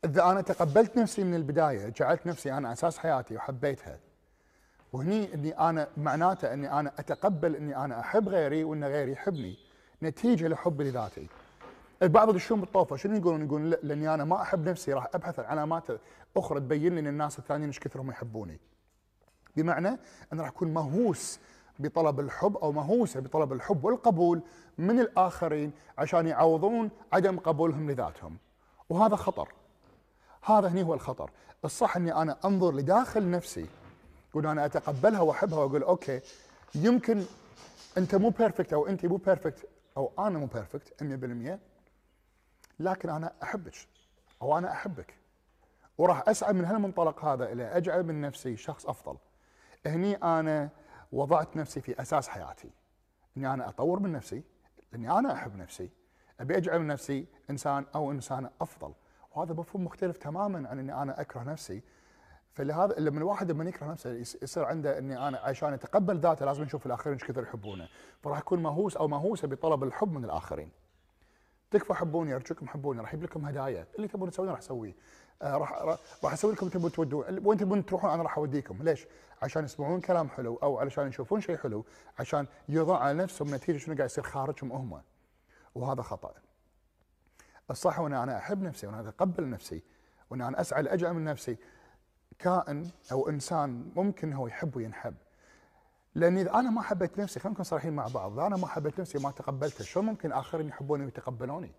إذا 0.05 0.31
أنا 0.31 0.41
تقبلت 0.41 0.97
نفسي 0.99 1.25
من 1.25 1.35
البداية 1.35 1.89
جعلت 1.89 2.27
نفسي 2.27 2.53
أنا 2.53 2.73
أساس 2.73 2.99
حياتي 2.99 3.37
وحبيتها 3.37 3.99
وهني 4.93 5.35
إني 5.35 5.59
أنا 5.59 5.89
معناته 5.97 6.53
إني 6.53 6.73
أنا 6.73 6.93
أتقبل 6.99 7.57
إني 7.57 7.77
أنا 7.77 8.01
أحب 8.01 8.29
غيري 8.29 8.65
وإن 8.65 8.85
غيري 8.85 9.13
يحبني 9.13 9.59
نتيجة 10.03 10.49
لحبي 10.49 10.85
لذاتي. 10.85 11.29
البعض 12.03 12.31
يدشون 12.31 12.61
بالطوفة 12.61 12.97
شنو 12.97 13.17
يقولون؟ 13.17 13.45
يقولون 13.45 13.71
لا 13.71 13.79
لأني 13.83 14.15
أنا 14.15 14.25
ما 14.25 14.43
أحب 14.43 14.69
نفسي 14.69 14.93
راح 14.93 15.09
أبحث 15.15 15.39
عن 15.39 15.45
علامات 15.45 15.87
أخرى 16.37 16.61
تبين 16.61 16.95
لي 16.95 17.01
إن 17.01 17.07
الناس 17.07 17.39
الثانيين 17.39 17.69
إيش 17.69 17.79
كثرهم 17.81 18.11
يحبوني. 18.11 18.61
بمعنى 19.57 19.99
أنا 20.33 20.43
راح 20.43 20.49
أكون 20.49 20.75
مهووس 20.75 21.41
بطلب 21.79 22.21
الحب 22.21 22.57
أو 22.57 22.73
مهووسة 22.73 23.21
بطلب 23.21 23.53
الحب 23.53 23.85
والقبول 23.85 24.43
من 24.79 25.01
الآخرين 25.01 25.73
عشان 25.99 26.27
يعوضون 26.27 26.91
عدم 27.13 27.39
قبولهم 27.39 27.91
لذاتهم. 27.91 28.37
وهذا 28.89 29.17
خطر. 29.17 29.49
هذا 30.45 30.69
هني 30.69 30.83
هو 30.83 30.95
الخطر، 30.95 31.31
الصح 31.65 31.97
إني 31.97 32.15
أنا 32.15 32.37
أنظر 32.45 32.75
لداخل 32.75 33.31
نفسي 33.31 33.67
يقول 34.31 34.47
أنا 34.47 34.65
أتقبلها 34.65 35.21
وأحبها 35.21 35.59
وأقول 35.59 35.83
okay 35.83 36.21
يمكن 36.75 37.25
أنت 37.99 38.15
مو 38.15 38.31
perfect 38.31 38.73
أو 38.73 38.87
انت 38.87 39.07
مو 39.07 39.17
perfect 39.17 39.69
أو 39.97 40.13
أنا 40.19 40.39
مو 40.39 40.47
perfect 40.47 41.03
100% 41.03 41.59
لكن 42.81 43.09
أنا 43.09 43.33
أحبك 43.43 43.75
أو 44.43 44.59
أنا 44.59 44.73
أحبك 44.73 45.15
وراح 45.99 46.29
أسعى 46.29 46.53
من 46.53 46.65
هالمنطلق 46.65 47.25
هذا 47.25 47.53
إلى 47.53 47.77
أجعل 47.77 48.03
من 48.03 48.21
نفسي 48.21 48.57
شخص 48.57 48.87
أفضل. 48.87 49.17
هني 49.87 50.17
أنا 50.17 50.69
وضعت 51.13 51.57
نفسي 51.57 51.81
في 51.81 52.03
أساس 52.03 52.29
حياتي. 52.29 52.71
إني 53.37 53.55
أنا 53.55 53.69
أطور 53.69 54.01
من 54.01 54.13
نفسي 54.13 54.43
لاني 54.93 55.19
أنا 55.19 55.33
أحب 55.33 55.57
نفسي. 55.57 55.91
أبي 56.41 56.57
أجعل 56.57 56.79
من 56.79 56.87
نفسي 56.87 57.27
إنسان 57.51 57.87
أو 57.95 58.11
إنسانة 58.11 58.51
أفضل. 58.61 58.95
وهذا 59.35 59.55
مفهوم 59.55 59.85
مختلف 59.85 60.17
تماما 60.17 60.69
عن 60.69 60.79
إني 60.79 61.03
أنا 61.03 61.21
أكره 61.21 61.43
نفسي 61.43 61.83
فلهذا 62.53 62.95
لما 62.99 63.19
الواحد 63.19 63.51
لما 63.51 63.65
يكره 63.65 63.87
نفسه 63.87 64.11
يصير 64.43 64.65
عنده 64.65 64.99
إني 64.99 65.29
أنا 65.29 65.39
عشان 65.39 65.73
اتقبل 65.73 66.19
ذاته 66.19 66.47
لازم 66.47 66.63
نشوف 66.65 66.87
الآخرين 66.87 67.15
إيش 67.15 67.25
كثر 67.25 67.43
يحبونه 67.43 67.89
فراح 68.23 68.39
يكون 68.39 68.63
مهووس 68.63 68.97
أو 68.97 69.09
مهووسة 69.09 69.49
بطلب 69.49 69.85
الحب 69.85 70.13
من 70.13 70.25
الآخرين 70.25 70.71
تكفى 71.71 71.95
حبوني 71.95 72.35
أرجوكم 72.35 72.69
حبوني 72.69 73.01
راح 73.01 73.15
أجيب 73.15 73.25
لكم 73.25 73.47
هدايا 73.47 73.87
اللي 73.97 74.09
تبون 74.09 74.31
تسوونه 74.31 74.51
راح 74.51 74.59
اسويه 74.59 74.95
راح 75.43 75.73
راح 76.25 76.33
أسوي 76.33 76.53
لكم 76.53 76.69
تبون 76.69 76.93
تودون 76.93 77.47
وين 77.47 77.59
تبون 77.59 77.87
تروحون 77.87 78.11
أنا 78.11 78.23
راح 78.23 78.39
أوديكم. 78.39 78.83
ليش؟ 78.83 79.07
عشان 79.43 79.65
يسمعون 79.65 80.01
كلام 80.01 80.29
حلو 80.29 80.57
أو 80.63 80.79
علشان 80.79 81.09
يشوفون 81.09 81.41
شيء 81.41 81.57
حلو 81.57 81.85
عشان 82.19 82.47
يرضون 82.69 82.97
على 82.97 83.19
نفسهم 83.19 83.55
نتيجة 83.55 83.79
شنو 83.79 83.95
قاعد 83.95 84.11
يصير 84.11 84.25
خارجهم 84.25 84.73
هم. 84.73 85.03
وهذا 85.75 86.03
خطأ. 86.03 86.35
الصح 87.71 88.01
وان 88.01 88.13
أنا 88.13 88.39
أحب 88.39 88.63
نفسي 88.63 88.87
وأنا 88.87 89.01
أتقبل 89.01 89.51
نفسي 89.51 89.83
وأن 90.31 90.41
أنا 90.43 90.61
أسعى 90.61 90.83
لاجعل 90.83 91.15
من 91.15 91.25
نفسي. 91.25 91.57
كائن 92.39 92.91
أو 93.13 93.29
إنسان 93.29 93.91
ممكن 93.97 94.33
هو 94.33 94.47
يحب 94.47 94.77
وينحب. 94.77 95.15
لأن 96.15 96.39
إذا 96.39 96.55
أنا 96.55 96.71
ما 96.71 96.83
حبيت 96.83 97.19
نفسي 97.19 97.41
خلينا 97.41 97.53
نكون 97.53 97.65
صريحين 97.65 97.93
مع 97.93 98.07
بعض 98.07 98.33
إذا 98.33 98.47
أنا 98.47 98.57
ما 98.57 98.67
حبيت 98.67 99.01
نفسي 99.01 99.19
وما 99.19 99.31
تقبلتها 99.31 99.85
شلون 99.85 100.07
ممكن 100.07 100.33
آخرين 100.33 100.69
يحبوني 100.69 101.05
ويتقبلوني؟ 101.05 101.73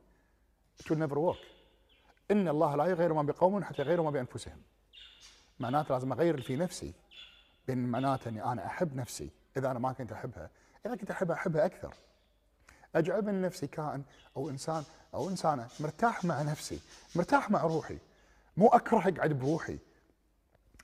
It 0.81 0.89
will 0.89 0.97
never 0.97 1.19
work. 1.19 1.52
إن 2.31 2.47
الله 2.47 2.75
لا 2.75 2.85
يغير 2.85 3.13
ما 3.13 3.21
بقوم 3.21 3.63
حتى 3.63 3.81
يغيروا 3.81 4.05
ما 4.05 4.11
بأنفسهم. 4.11 4.61
معناته 5.59 5.93
لازم 5.93 6.11
أغير 6.11 6.41
في 6.41 6.55
نفسي 6.55 6.93
بين 7.67 7.87
معناته 7.87 8.29
إني 8.29 8.43
أنا 8.43 8.65
أحب 8.65 8.95
نفسي 8.95 9.29
إذا 9.57 9.71
أنا 9.71 9.79
ما 9.79 9.93
كنت 9.93 10.11
أحبها. 10.11 10.49
إذا 10.85 10.95
كنت 10.95 11.11
أحبها 11.11 11.35
أحبها 11.35 11.65
أكثر. 11.65 11.93
اجعل 12.95 13.25
من 13.25 13.41
نفسي 13.41 13.67
كائن 13.67 14.03
أو 14.37 14.49
إنسان 14.49 14.83
أو 15.13 15.29
إنسانة 15.29 15.67
مرتاح 15.79 16.25
مع 16.25 16.41
نفسي 16.41 16.79
مرتاح 17.15 17.51
مع 17.51 17.61
روحي 17.61 17.97
مو 18.57 18.67
اكره 18.67 18.99
اقعد 18.99 19.33
بروحي. 19.33 19.77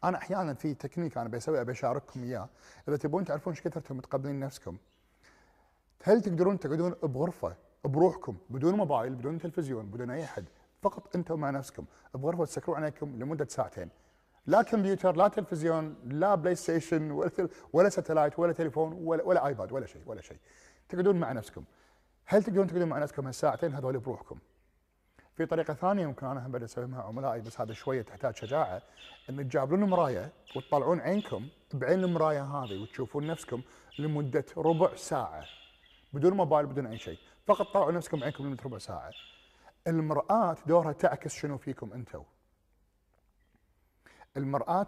أنا 0.04 0.18
أحيانا 0.18 0.54
في 0.54 0.74
تكنيك 0.74 1.18
أنا 1.18 1.30
بسوي 1.30 1.62
ابي 1.62 1.72
اشارككم 1.72 2.24
إياه. 2.24 2.50
إذا 2.88 2.98
تبون 2.98 3.26
تعرفون 3.26 3.54
إيش 3.54 3.62
كثرتم 3.62 3.98
متقبلين 3.98 4.40
نفسكم. 4.40 4.78
هل 6.04 6.22
تقدرون 6.22 6.60
تقعدون 6.60 6.92
بغرفة 6.92 7.56
بروحكم 7.84 8.38
بدون 8.50 8.76
موبايل 8.76 9.16
بدون 9.16 9.40
تلفزيون 9.40 9.86
بدون 9.86 10.10
أي 10.10 10.24
أحد؟ 10.24 10.46
فقط 10.82 11.16
أنتم 11.16 11.40
مع 11.40 11.50
نفسكم. 11.50 11.86
بغرفه 12.14 12.46
تسكرون 12.46 12.78
عليكم 12.78 13.20
لمدة 13.20 13.46
ساعتين. 13.46 13.90
لا 14.46 14.62
كمبيوتر 14.62 15.16
لا 15.16 15.28
تلفزيون 15.28 15.96
لا 16.06 16.36
بلاي 16.36 16.56
ستيشن 16.56 17.12
ولا 17.12 17.32
ولا 17.74 17.90
satellite 17.90 18.40
ولا 18.40 18.54
تليفون 18.54 18.94
ولا 18.94 19.24
ولا 19.24 19.48
آيباد 19.48 19.72
ولا 19.72 19.86
شيء 19.86 20.02
ولا 20.06 20.22
شيء. 20.22 20.38
تقعدون 20.90 21.16
مع 21.16 21.32
نفسكم. 21.32 21.64
هل 22.26 22.44
تقدرون 22.44 22.68
تقعدون 22.68 22.90
مع 22.90 23.00
نفسكم 23.00 23.26
هالساعتين 23.26 23.74
هذول 23.74 24.00
بروحكم؟ 24.00 24.40
في 25.38 25.46
طريقة 25.46 25.74
ثانية 25.74 26.08
ممكن 26.08 26.26
أنا 26.26 26.46
هم 26.46 26.56
أسويها 26.56 26.88
مع 26.88 27.08
عملائي 27.08 27.42
بس 27.42 27.62
هذا 27.62 27.74
شوية 27.74 28.02
تحتاج 28.02 28.36
شجاعة 28.36 28.82
إن 29.30 29.50
تجابلون 29.50 29.84
مراية 29.84 30.32
وتطلعون 30.56 31.00
عينكم 31.00 31.48
بعين 31.74 32.04
المراية 32.04 32.44
هذه 32.44 32.82
وتشوفون 32.82 33.28
نفسكم 33.28 33.62
لمدة 34.00 34.46
ربع 34.58 34.96
ساعة. 34.96 35.44
بدون 36.14 36.34
موبايل 36.34 36.66
بدون 36.66 36.86
أي 36.86 36.98
شيء. 36.98 37.18
فقط 37.46 37.74
طلعوا 37.74 37.92
نفسكم 37.92 38.24
عينكم 38.24 38.46
لمدة 38.46 38.64
ربع 38.64 38.78
ساعة. 38.78 39.12
المرآة 39.88 40.58
دورها 40.68 40.92
تعكس 40.92 41.34
شنو 41.34 41.58
فيكم 41.58 41.94
أنتم 41.94 42.24
المرآة 44.38 44.88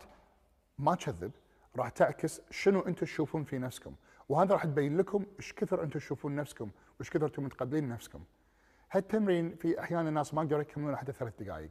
ما 0.79 0.95
تكذب 0.95 1.31
راح 1.75 1.89
تعكس 1.89 2.41
شنو 2.51 2.79
أنتم 2.79 3.05
تشوفون 3.05 3.43
في 3.43 3.57
نفسكم. 3.57 3.95
وهذا 4.29 4.53
راح 4.53 4.65
تبين 4.65 4.98
لكم 4.98 5.25
إيش 5.39 5.53
كثر 5.53 5.83
أنتم 5.83 6.00
تشوفون 6.00 6.36
نفسكم 6.36 6.71
وإيش 7.00 7.10
كثر 7.10 7.25
أنتم 7.25 7.43
متقبلين 7.43 7.89
نفسكم. 7.89 8.24
هالتمرين 8.91 9.55
في 9.55 9.79
أحيانا 9.79 10.10
الناس 10.10 10.33
ما 10.33 10.41
يقدروا 10.41 10.62
يكملون 10.62 10.95
حتى 10.95 11.12
ثلاث 11.12 11.33
دقائق 11.39 11.69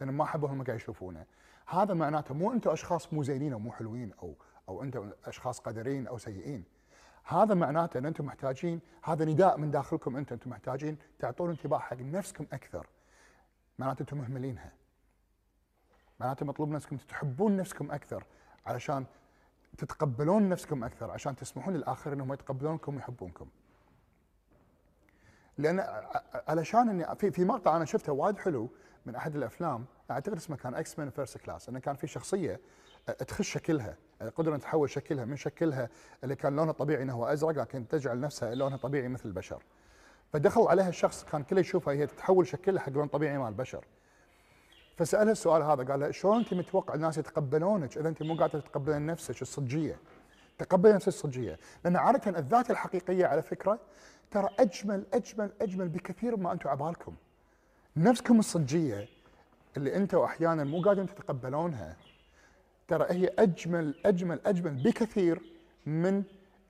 لأن 0.00 0.10
ما 0.10 0.24
حبوا 0.24 0.48
هم 0.48 0.64
قاعد 0.64 0.76
يشوفونه. 0.76 1.26
هذا 1.66 1.94
معناته 1.94 2.34
مو 2.34 2.52
أنتم 2.52 2.70
أشخاص 2.70 3.12
مو 3.12 3.22
زينين 3.22 3.52
أو 3.52 3.58
مو 3.58 3.72
حلوين 3.72 4.12
أو 4.22 4.34
أو 4.68 4.82
أنتم 4.82 5.10
أشخاص 5.24 5.60
قدرين 5.60 6.06
أو 6.06 6.18
سيئين. 6.18 6.64
هذا 7.24 7.54
معناته 7.54 7.98
إن 7.98 8.06
أنتم 8.06 8.24
محتاجين 8.26 8.80
هذا 9.04 9.24
نداء 9.24 9.58
من 9.58 9.70
داخلكم 9.70 10.16
أنتم 10.16 10.34
أنتم 10.34 10.50
محتاجين 10.50 10.98
تعطون 11.18 11.50
انتباه 11.50 11.78
حق 11.78 11.96
نفسكم 12.00 12.46
أكثر. 12.52 12.86
معناته 13.78 14.00
أنتم 14.00 14.18
مهملينها. 14.18 14.72
معناته 16.20 16.46
مطلوب 16.46 16.68
نفسكم 16.68 16.96
تحبون 16.96 17.56
نفسكم 17.56 17.90
أكثر 17.90 18.24
علشان 18.66 19.06
تتقبلون 19.78 20.48
نفسكم 20.48 20.84
أكثر 20.84 21.10
عشان 21.10 21.36
تسمحون 21.36 21.74
للآخرين 21.74 22.20
إنهم 22.20 22.32
يتقبلونكم 22.32 22.94
ويحبونكم. 22.94 23.48
لأن 25.58 25.80
علشان 26.48 26.88
إني 26.88 27.16
في 27.16 27.30
في 27.30 27.44
مقطع 27.44 27.76
أنا 27.76 27.84
شفته 27.84 28.12
وايد 28.12 28.38
حلو 28.38 28.70
من 29.06 29.14
أحد 29.14 29.36
الأفلام 29.36 29.86
أعتقد 30.10 30.36
اسمه 30.36 30.56
كان 30.56 30.74
X-Men 30.74 31.10
First 31.10 31.38
Class 31.38 31.68
إنه 31.68 31.78
كان 31.78 31.96
في 31.96 32.06
شخصية 32.06 32.60
تخش 33.18 33.52
شكلها. 33.52 33.96
قدرة 34.30 34.56
تحول 34.56 34.90
شكلها 34.90 35.24
من 35.24 35.36
شكلها 35.36 35.88
اللي 36.24 36.36
كان 36.36 36.56
لونه 36.56 36.72
طبيعي 36.72 37.02
إنه 37.02 37.12
هو 37.12 37.26
أزرق 37.26 37.50
لكن 37.50 37.88
تجعل 37.88 38.20
نفسها 38.20 38.54
لونها 38.54 38.76
طبيعي 38.76 39.08
مثل 39.08 39.28
البشر. 39.28 39.62
فدخل 40.32 40.62
عليها 40.62 40.88
الشخص 40.88 41.24
كان 41.24 41.42
كله 41.42 41.60
يشوفها 41.60 41.94
هي 41.94 42.06
تتحول 42.06 42.46
شكلها 42.46 42.82
حق 42.82 42.92
لون 42.92 43.06
طبيعي 43.06 43.38
مال 43.38 43.48
البشر. 43.48 43.84
فسالها 44.96 45.32
السؤال 45.32 45.62
هذا 45.62 45.84
قال 45.84 46.00
لها 46.00 46.10
شلون 46.10 46.38
أنت 46.38 46.54
متوقع 46.54 46.94
الناس 46.94 47.18
يتقبلونك 47.18 47.98
إذا 47.98 48.08
أنت 48.08 48.22
مو 48.22 48.34
قاعدة 48.34 48.60
تتقبلين 48.60 49.06
نفسك 49.06 49.42
الصجيه؟ 49.42 49.96
تقبلي 50.58 50.92
نفسك 50.92 51.08
الصجيه، 51.08 51.58
لأن 51.84 51.96
عادة 51.96 52.38
الذات 52.38 52.70
الحقيقية 52.70 53.26
على 53.26 53.42
فكرة 53.42 53.78
ترى 54.30 54.48
أجمل 54.58 55.06
أجمل 55.14 55.52
أجمل 55.60 55.88
بكثير 55.88 56.36
مما 56.36 56.52
أنتم 56.52 56.68
عبالكم. 56.68 57.14
نفسكم 57.96 58.38
الصجيه 58.38 59.08
اللي 59.76 59.96
أنتم 59.96 60.18
أحيانا 60.18 60.64
مو 60.64 60.82
قادرين 60.82 61.06
تتقبلونها 61.06 61.96
ترى 62.88 63.06
هي 63.10 63.26
أجمل 63.38 63.94
أجمل 64.06 64.40
أجمل 64.46 64.82
بكثير 64.82 65.42
من 65.86 66.22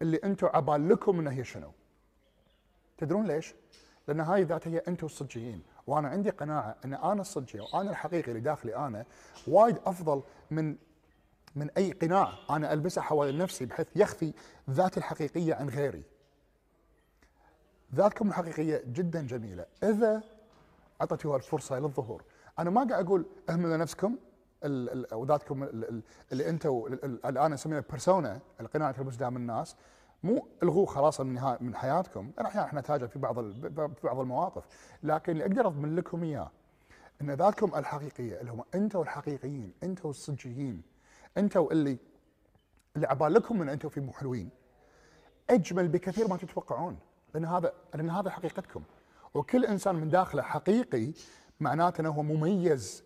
اللي 0.02 0.16
أنتم 0.16 0.47
عبال 0.47 0.88
لكم 0.88 1.19
انها 1.19 1.33
هي 1.33 1.45
شنو. 1.45 1.73
تدرون 2.99 3.26
ليش؟ 3.26 3.54
لأن 4.09 4.21
هاي 4.21 4.42
ذات 4.42 4.69
هي 4.69 4.78
أنتم 4.78 5.07
الصجيين 5.07 5.62
وأنا 5.87 6.09
عندي 6.09 6.31
قناعة 6.31 6.76
إن 6.85 6.95
أنا 6.95 7.21
الصجي 7.21 7.61
وأنا 7.61 7.90
الحقيقي 7.90 8.28
اللي 8.28 8.40
داخلي 8.40 8.76
أنا 8.76 9.04
وايد 9.47 9.76
أفضل 9.87 10.23
من 10.50 10.76
من 11.57 11.71
أي 11.71 11.92
قناع 11.92 12.33
أنا 12.50 12.73
البسه 12.73 13.00
حوالين 13.02 13.38
نفسي 13.38 13.66
بحيث 13.66 13.87
يخفي 13.97 14.33
ذاتي 14.71 15.00
الحقيقية 15.00 15.54
عن 15.54 15.69
غيري. 15.69 16.02
ذاتكم 17.95 18.28
الحقيقية 18.28 18.83
جدا 18.87 19.23
جميلة 19.26 19.66
إذا 19.83 20.23
اعطيتوها 21.00 21.37
الفرصة 21.37 21.78
للظهور. 21.78 22.23
أنا 22.59 22.71
ما 22.71 22.85
قاعد 22.85 23.07
أقول 23.07 23.26
اهملوا 23.50 23.76
نفسكم 23.76 24.16
وذاتكم 25.12 25.62
اللي 26.33 26.49
أنتم 26.49 26.85
الآن 27.25 27.50
نسميها 27.50 27.85
بيرسونا 27.90 28.40
القناع 28.61 28.90
اللي 28.90 28.99
تلبس 28.99 29.23
الناس 29.23 29.76
مو 30.23 30.49
الغوه 30.62 30.87
خلاص 30.87 31.21
من 31.21 31.57
من 31.61 31.75
حياتكم. 31.76 32.31
أنا 32.38 32.49
أحيانا 32.49 32.66
إحنا 32.66 32.81
نحتاجها 32.81 33.07
في 33.07 33.19
بعض 33.19 33.50
في 33.50 33.95
بعض 34.04 34.21
المواقف. 34.21 34.64
لكن 35.02 35.33
اللي 35.33 35.45
أقدر 35.45 35.66
أضمن 35.66 35.97
لكم 35.97 36.23
إياه 36.23 36.50
إن 37.21 37.31
ذاتكم 37.31 37.75
الحقيقية 37.75 38.40
اللي 38.40 38.52
هم 38.52 38.64
أنتم 38.75 39.00
الحقيقيين 39.00 39.73
أنتم 39.83 40.09
الصجيين 40.09 40.83
أنتم 41.37 41.69
اللي 41.73 41.99
اللي 42.97 43.07
عبالكم 43.07 43.62
إن 43.62 43.69
أنتم 43.69 43.88
في 43.88 44.00
مو 44.00 44.12
حلوين 44.12 44.50
أجمل 45.50 45.88
بكثير 45.88 46.28
ما 46.28 46.37
تتوقعون 46.37 46.99
لأن 47.35 47.45
هذا 47.45 47.73
لأن 47.95 48.11
هذا 48.11 48.31
حقيقتكم. 48.31 48.83
وكل 49.35 49.64
إنسان 49.64 49.95
من 49.95 50.09
داخله 50.09 50.42
حقيقي 50.42 51.12
معناته 51.61 52.00
إنه 52.00 52.11
هو 52.11 52.23
مميز 52.23 53.04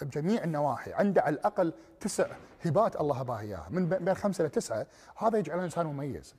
بجميع 0.00 0.44
النواحي 0.44 0.92
عنده 0.92 1.22
على 1.22 1.34
الأقل 1.34 1.72
تسع 2.00 2.26
هبات 2.64 3.00
الله 3.00 3.16
هباه 3.16 3.40
إياها 3.40 3.66
من 3.70 3.88
بين 3.88 4.14
خمسة 4.14 4.44
لتسعه 4.44 4.86
هذا 5.16 5.38
يجعله 5.38 5.64
انسان 5.64 5.86
مميز. 5.86 6.34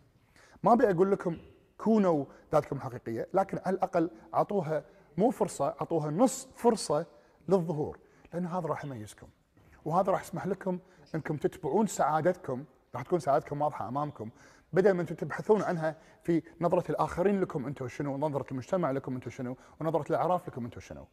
ما 0.63 0.73
أبي 0.73 0.91
أقول 0.91 1.11
لكم 1.11 1.37
كونوا 1.77 2.25
ذاتكم 2.51 2.79
حقيقية 2.79 3.27
لكن 3.33 3.59
على 3.65 3.75
الأقل 3.75 4.09
أعطوها 4.33 4.83
مو 5.17 5.29
فرصة 5.29 5.67
أعطوها 5.67 6.11
نص 6.11 6.47
فرصة 6.55 7.05
للظهور 7.49 7.99
لأن 8.33 8.45
هذا 8.45 8.67
راح 8.67 8.85
يميزكم. 8.85 9.27
وهذا 9.85 10.11
راح 10.11 10.21
يسمح 10.21 10.47
لكم 10.47 10.79
إنكم 11.15 11.37
تتبعون 11.37 11.87
سعادتكم 11.87 12.63
راح 12.95 13.01
تكون 13.01 13.19
سعادتكم 13.19 13.61
واضحة 13.61 13.87
أمامكم. 13.87 14.29
بدل 14.73 14.99
أنتم 14.99 15.15
تبحثون 15.15 15.61
عنها 15.61 15.95
في 16.23 16.43
نظرة 16.61 16.91
الآخرين 16.91 17.41
لكم 17.41 17.65
أنتم 17.65 17.87
شنو 17.87 18.13
ونظرة 18.13 18.45
المجتمع 18.51 18.91
لكم 18.91 19.15
أنتم 19.15 19.29
شنو 19.29 19.57
ونظرة 19.79 20.05
الأعراف 20.09 20.47
لكم 20.47 20.65
أنتم 20.65 20.79
شنو. 20.79 21.07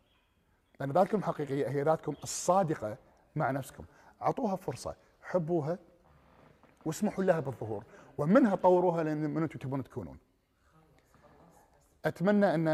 لأن 0.81 0.91
ذاتكم 0.91 1.19
الحقيقيه 1.19 1.69
هي 1.69 1.83
ذاتكم 1.83 2.15
الصادقة 2.23 2.97
مع 3.37 3.51
نفسكم 3.51 3.85
أعطوها 4.23 4.57
فرصة 4.57 4.95
حبوها 5.23 5.79
واسمحوا 6.85 7.25
لها 7.25 7.41
بالظهور 7.41 7.85
ومنها 8.19 8.55
طوروها 8.57 9.05
لأن 9.05 9.31
من 9.31 9.43
أنتم 9.43 9.59
تبون 9.59 9.85
تكونون 9.85 10.19
أتمنى 12.05 12.55
أن 12.55 12.69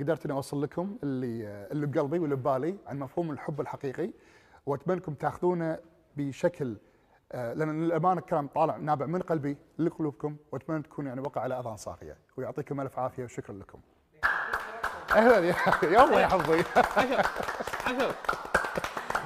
قدرت 0.00 0.24
اني 0.24 0.34
أوصل 0.34 0.62
لكم 0.62 0.96
اللي 1.02 1.46
اللي 1.72 1.86
بقلبي 1.86 2.18
واللي 2.18 2.36
ببالي 2.36 2.76
عن 2.86 2.98
مفهوم 2.98 3.30
الحب 3.30 3.60
الحقيقي 3.60 4.10
وأتمنى 4.66 4.96
أنكم 4.98 5.14
تأخذونه 5.14 5.78
بشكل 6.16 6.76
آه، 7.32 7.52
لأن 7.52 7.84
للامانه 7.84 8.20
الكلام 8.20 8.46
طالع 8.46 8.76
نابع 8.76 9.06
من 9.06 9.22
قلبي 9.22 9.56
لقلوبكم 9.78 10.36
وأتمنى 10.52 10.82
تكون 10.82 11.06
يعني 11.06 11.20
وقع 11.20 11.40
على 11.40 11.60
أذان 11.60 11.76
صاغيه 11.76 12.18
ويعطيكم 12.36 12.80
ألف 12.80 12.98
عافية 12.98 13.24
وشكرا 13.24 13.54
لكم. 13.54 13.80
أهلا 15.12 15.38
يا 15.38 15.54
يا 15.82 16.04
الله 16.04 16.20
يا 16.20 16.26
حظي. 16.26 16.64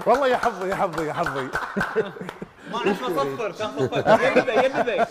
والله 0.07 0.29
يا 0.29 0.37
حظي 0.37 0.69
يا 0.69 0.75
حظي 0.75 1.07
يا 1.07 1.13
حظي. 1.13 1.49
ما 2.71 2.79
عرفت 2.79 3.03
اصفر 3.03 3.53
كان 3.53 3.71
صفر. 3.79 3.99
يبدأ 4.27 4.67
يبدأ 4.67 5.07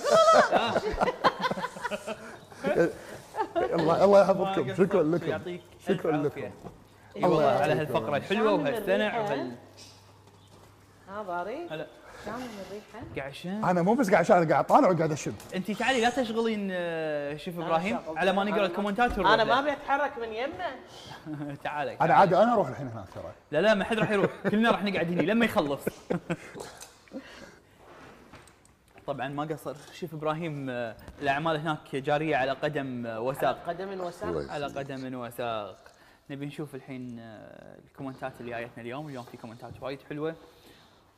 الله 3.56 4.04
الله 4.04 4.22
يحفظكم. 4.22 4.76
شكرا 4.76 5.04
لكم. 5.04 5.60
شكرا 5.88 6.12
لكم. 6.12 6.42
عافية. 6.42 6.54
الله 7.16 7.28
الله 7.28 7.52
على 7.62 7.74
هالفقرة 7.74 8.18
الحلوة 8.18 8.54
وهالسنع. 8.54 9.20
وهال 9.20 9.56
ها 11.10 11.24
ضاري 11.24 11.68
هلا. 11.72 11.88
الريحه 12.28 13.72
أنا 13.72 13.82
مو 13.82 13.94
بس 13.94 14.10
قاعد 14.12 14.24
عشان 14.24 14.52
قاعد 14.52 14.66
طالع 14.66 14.90
وقاعد 14.90 15.12
أشم. 15.12 15.34
انت 15.56 15.72
تعالي 15.72 16.02
لا 16.02 16.10
تشغلين 16.10 16.70
آه، 16.72 17.36
شيف 17.36 17.60
إبراهيم. 17.60 18.00
على 18.16 18.34
ما 18.34 18.44
نقرأ 18.44 18.66
الكومنتات 18.66 19.20
أنا 19.20 19.44
ما. 19.44 19.60
أبي 19.60 19.72
أتحرك 19.72 20.18
من 20.18 20.34
يمه. 20.34 20.76
تعالي. 21.64 21.98
أنا 22.02 22.14
عادي 22.14 22.38
أنا 22.38 22.54
أروح 22.54 22.68
الحين 22.68 22.88
هناك 22.88 23.06
ترى. 23.16 23.32
لا 23.52 23.62
لا 23.62 23.74
ما 23.74 23.84
حد 23.84 24.00
راح 24.00 24.12
يروح. 24.12 24.32
كلنا 24.52 24.72
راح 24.72 24.84
نقعد 24.84 25.08
هني 25.08 25.26
لما 25.26 25.46
يخلص. 25.46 25.82
طبعا 29.08 29.28
ما 29.28 29.44
قصر. 29.44 29.76
شيف 29.94 30.14
إبراهيم 30.14 30.70
آه، 30.70 30.96
الأعمال 31.22 31.58
هناك 31.58 31.96
جارية 31.96 32.36
على 32.36 32.52
قدم 32.52 33.06
آه، 33.06 33.10
على 33.12 33.20
وساق؟ 33.20 33.64
قدم 33.68 34.02
وساق 34.02 34.52
على 34.52 34.66
قدم 34.66 35.16
وساق. 35.16 35.78
نبي 36.30 36.46
نشوف 36.46 36.76
الحين 36.76 37.20
الكومنتات 37.88 38.34
اللي 38.40 38.52
جايتنا 38.52 38.84
اليوم. 38.84 39.08
اليوم 39.08 39.24
في 39.24 39.38
كومنتات 39.38 39.72
وايد 39.82 40.00
حلوة. 40.10 40.36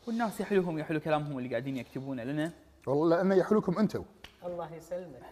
والناس 0.07 0.39
يحلوهم 0.39 0.79
يحلو 0.79 0.99
كلامهم 0.99 1.37
اللي 1.37 1.49
قاعدين 1.49 1.77
يكتبونه 1.77 2.23
لنا 2.23 2.51
والله 2.87 3.17
لأنه 3.17 3.35
يحلوكم 3.35 3.77
أنتم 3.79 4.03
الله 4.45 4.73
يسلمك. 4.75 5.21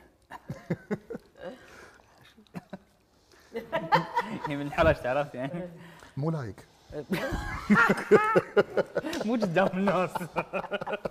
هي 4.47 4.55
من 4.55 4.61
انحرجت 4.65 5.05
عرفت 5.05 5.35
يعني؟ 5.35 5.69
مو 6.17 6.31
لايق 6.31 6.55
مو 9.25 9.33
قدام 9.33 9.67
الناس. 9.73 10.09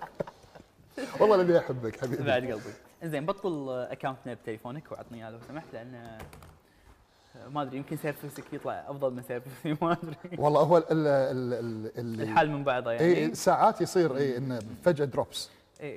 والله 1.19 1.35
لأني 1.37 1.57
أحبك 1.59 2.01
حبيبي. 2.01 2.23
بعد 2.23 2.43
قلبي. 2.45 2.61
زين 3.03 3.25
بطل 3.25 3.69
account 3.69 4.25
نا 4.25 4.33
بتليفونك 4.33 4.91
وعطني 4.91 5.17
اياه 5.23 5.29
لو 5.31 5.39
سمحت 5.47 5.65
لأن 5.73 6.17
ما 7.53 7.61
أدري 7.61 7.77
يمكن 7.77 7.97
service 7.97 8.46
ك 8.46 8.53
يطلع 8.53 8.85
أفضل 8.87 9.13
من 9.13 9.23
service 9.23 9.70
ي 9.70 9.77
ما 9.81 9.91
أدري. 9.91 10.15
والله 10.37 10.61
هو 10.61 10.77
ال 10.77 10.83
ال 10.91 11.53
ال 11.53 11.91
ال 11.97 12.21
الحال 12.21 12.51
من 12.51 12.63
بعضه 12.63 12.91
يعني. 12.91 13.17
اي 13.17 13.35
ساعات 13.35 13.81
يصير 13.81 14.17
اي 14.17 14.37
انه 14.37 14.59
فجأة 14.83 15.05
drops 15.05 15.49
اي 15.81 15.89
اي 15.89 15.95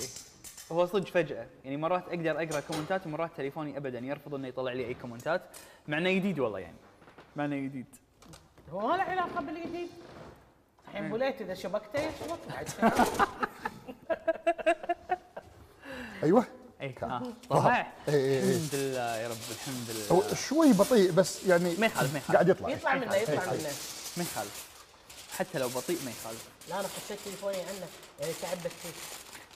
هو 0.72 0.86
صدق 0.86 1.06
فجأة. 1.06 1.46
يعني 1.64 1.76
مرات 1.76 2.08
أقدر 2.08 2.30
أقرأ 2.30 2.60
comment 2.60 3.01
ات 3.01 3.06
ومرات 3.06 3.30
تليفوني 3.36 3.76
ابدا 3.76 3.98
يرفض 3.98 4.34
إنه 4.34 4.48
يطلع 4.48 4.72
لي 4.72 4.86
أي 4.86 4.94
comment 4.94 5.36
ات 5.36 5.42
مع 5.88 5.98
إنه 5.98 6.12
جديد 6.12 6.38
والله 6.38 6.58
يعني. 6.58 6.76
مع 7.36 7.44
إنه 7.44 7.56
جديد 7.56 7.86
هو 8.70 8.88
ما 8.88 8.96
له 8.96 9.02
علاقة 9.02 9.40
بالجديد 9.40 9.88
الحين 10.88 11.08
بوليت 11.08 11.40
إذا 11.40 11.54
شبكته 11.54 12.00
يشبك 12.00 12.38
بعد 12.50 12.68
أيوه. 16.22 16.44
اي 16.82 16.94
ها 17.02 17.22
طلع 17.50 17.86
إي 18.08 18.14
إي 18.14 18.38
إي. 18.42 18.56
الحمد 18.56 18.74
لله 18.74 19.16
يا 19.16 19.28
رب 19.28 19.36
الحمد 19.50 19.90
هو 20.12 20.22
لله 20.22 20.34
شوي 20.34 20.72
بطيء 20.72 21.10
بس 21.12 21.44
يعني 21.44 21.74
ما 21.78 21.86
يخالف 21.86 22.12
ما 22.12 22.18
يخالف. 22.18 22.32
قاعد 22.32 22.48
يطلع. 22.48 22.68
يطلع 22.68 22.94
منه 22.94 23.14
يطلع 23.14 23.34
منه 23.52 23.70
ما 24.16 24.22
يخالف. 24.22 24.66
حتى 25.38 25.58
لو 25.58 25.68
بطيء 25.68 25.98
ما 26.04 26.10
يخالف. 26.10 26.44
لا 26.68 26.80
أنا 26.80 26.88
خشيت 26.88 27.18
تليفوني 27.24 27.56
عنه. 27.56 27.86
يعني 28.20 28.32
تعبت 28.42 28.72
فيه. 28.82 28.88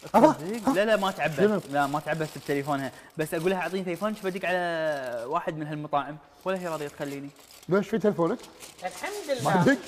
تصدق؟ 0.09 0.69
لا 0.75 0.85
لا 0.85 0.97
ما؟ 0.97 1.11
تعبت. 1.11 1.63
لا 1.71 1.87
ما 1.87 2.01
تعبت 2.01 2.29
بتليفونها. 2.39 2.93
بس 3.17 3.35
أقول 3.35 3.51
لها 3.51 3.59
أعطيني 3.61 3.85
تليفونك 3.85 4.23
بدق 4.25 4.49
على 4.49 5.25
واحد 5.27 5.57
من 5.59 5.67
هالمطاعم؟ 5.67 6.17
ولا 6.45 6.59
هي 6.59 6.69
راضية 6.69 6.89
تخليني. 6.89 7.31
ليش 7.69 7.89
في 7.89 7.99
تلفونك؟ 7.99 8.39
الحمد 8.85 9.13
ما 9.29 9.33
لله. 9.33 9.65
دق 9.65 9.69
عاد 9.71 9.79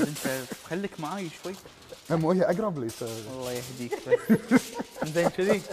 أنت 0.08 0.44
خليك 0.70 1.00
معاي 1.00 1.28
شوي. 1.42 1.54
مو 2.10 2.32
هي 2.32 2.42
أقرب 2.42 2.78
لي 2.78 2.88
الله 3.02 3.52
يهديك 3.52 3.92
بس 4.52 4.62
زين 5.04 5.28
كذي. 5.28 5.62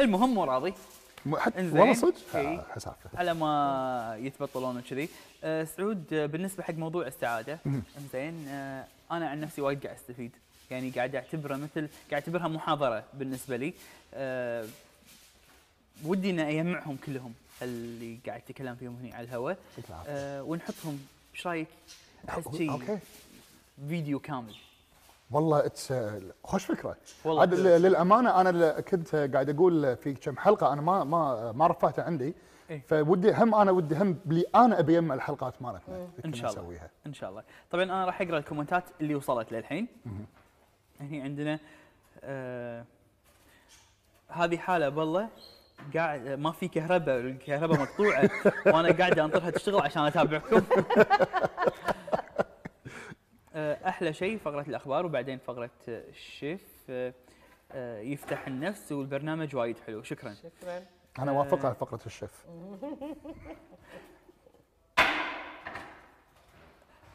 المهم 0.00 0.34
مو 0.34 0.44
راضي. 0.44 0.74
حتى. 1.36 1.58
والله 1.58 1.94
صدق؟ 1.94 2.14
حسافه 2.74 3.10
على 3.14 3.34
ما 3.34 4.16
يتبطلون 4.20 4.76
وكذي. 4.76 5.08
آه، 5.44 5.64
سعود 5.64 6.06
بالنسبة 6.10 6.62
حق 6.62 6.74
موضوع 6.74 7.06
السعادة 7.06 7.58
إنزين 7.98 8.48
آه، 8.48 8.84
أنا 9.12 9.28
عن 9.28 9.40
نفسي 9.40 9.60
وايد 9.60 9.86
قاعد 9.86 9.96
أستفيد. 9.96 10.30
يعني 10.70 10.90
قاعد 10.90 11.14
أعتبره 11.14 11.56
مثل 11.56 11.88
قاعد 12.10 12.22
أعتبرها 12.22 12.48
محاضرة 12.48 13.04
بالنسبة 13.14 13.56
لي. 13.56 13.74
آه، 14.14 14.66
ودي 16.04 16.30
ان 16.30 16.40
أجمعهم 16.40 16.96
كلهم 17.06 17.34
اللي 17.62 18.18
قاعد 18.26 18.42
أتكلم 18.48 18.74
فيهم 18.74 18.96
هنا 19.02 19.14
على 19.14 19.24
الهواء. 19.24 19.58
ونحطهم 20.48 21.06
إيش 21.34 21.46
رأيك؟ 21.46 21.68
احس 22.28 22.56
شيء 22.56 22.70
okay 22.70 22.98
فيديو 23.88 24.18
كامل 24.18 24.54
والله 25.30 25.66
it's 25.66 25.94
خوش 26.44 26.64
فكرة. 26.64 26.96
والله 27.24 27.40
عاد 27.40 27.54
للأمانة 27.54 28.40
أنا 28.40 28.80
كنت 28.80 29.14
قاعد 29.16 29.50
أقول 29.50 29.96
في 29.96 30.14
كم 30.14 30.36
حلقة 30.36 30.72
أنا 30.72 30.80
ما 30.82 31.04
ما 31.04 31.52
ما 31.52 31.66
رفعتها 31.66 32.04
عندي. 32.04 32.34
إيه. 32.70 32.82
فودي 32.88 33.32
هم 33.32 33.54
أنا 33.54 33.70
ودي 33.70 33.96
هم 33.96 34.18
بلي 34.24 34.44
أنا 34.54 34.80
أبي 34.80 34.98
اجمع 34.98 35.14
الحلقات 35.14 35.62
مالتنا. 35.62 35.96
اللي 35.96 36.08
إن 36.24 36.34
شاء 36.34 36.50
الله. 36.50 36.62
نسويها. 36.62 36.90
إن 37.06 37.14
شاء 37.14 37.30
الله. 37.30 37.42
طبعا 37.70 37.84
أنا 37.84 38.04
راح 38.04 38.20
أقرأ 38.20 38.38
الكومنتات 38.38 38.84
اللي 39.00 39.14
وصلت 39.14 39.52
للحين. 39.52 39.86
هني 41.00 41.22
عندنا 41.22 41.58
آه 42.24 42.84
هذه 44.28 44.56
حالة 44.56 44.88
بالله 44.88 45.28
قاعد 45.94 46.28
ما 46.28 46.52
في 46.52 46.68
كهرباء 46.68 47.20
الكهرباء 47.20 47.80
مقطوعة. 47.80 48.30
وأنا 48.74 48.92
قاعد 48.92 49.18
أنطرها 49.18 49.50
تشتغل 49.50 49.80
عشان 49.80 50.02
أتابعكم. 50.02 50.62
أحلى 53.86 54.12
شيء 54.12 54.38
فقرة 54.38 54.64
الأخبار 54.68 55.06
وبعدين 55.06 55.38
فقرة 55.38 55.70
آه، 55.88 56.02
الشيف 56.08 56.62
آه، 56.90 57.14
آه، 57.72 58.00
يفتح 58.00 58.46
النفس 58.46 58.92
والبرنامج 58.92 59.56
وايد 59.56 59.78
حلو. 59.78 60.02
شكرا. 60.02 60.34
شكرا. 60.34 60.82
أنا 61.18 61.32
وافق 61.32 61.66
على 61.66 61.74
فقرة 61.74 62.00
الشيف. 62.06 62.46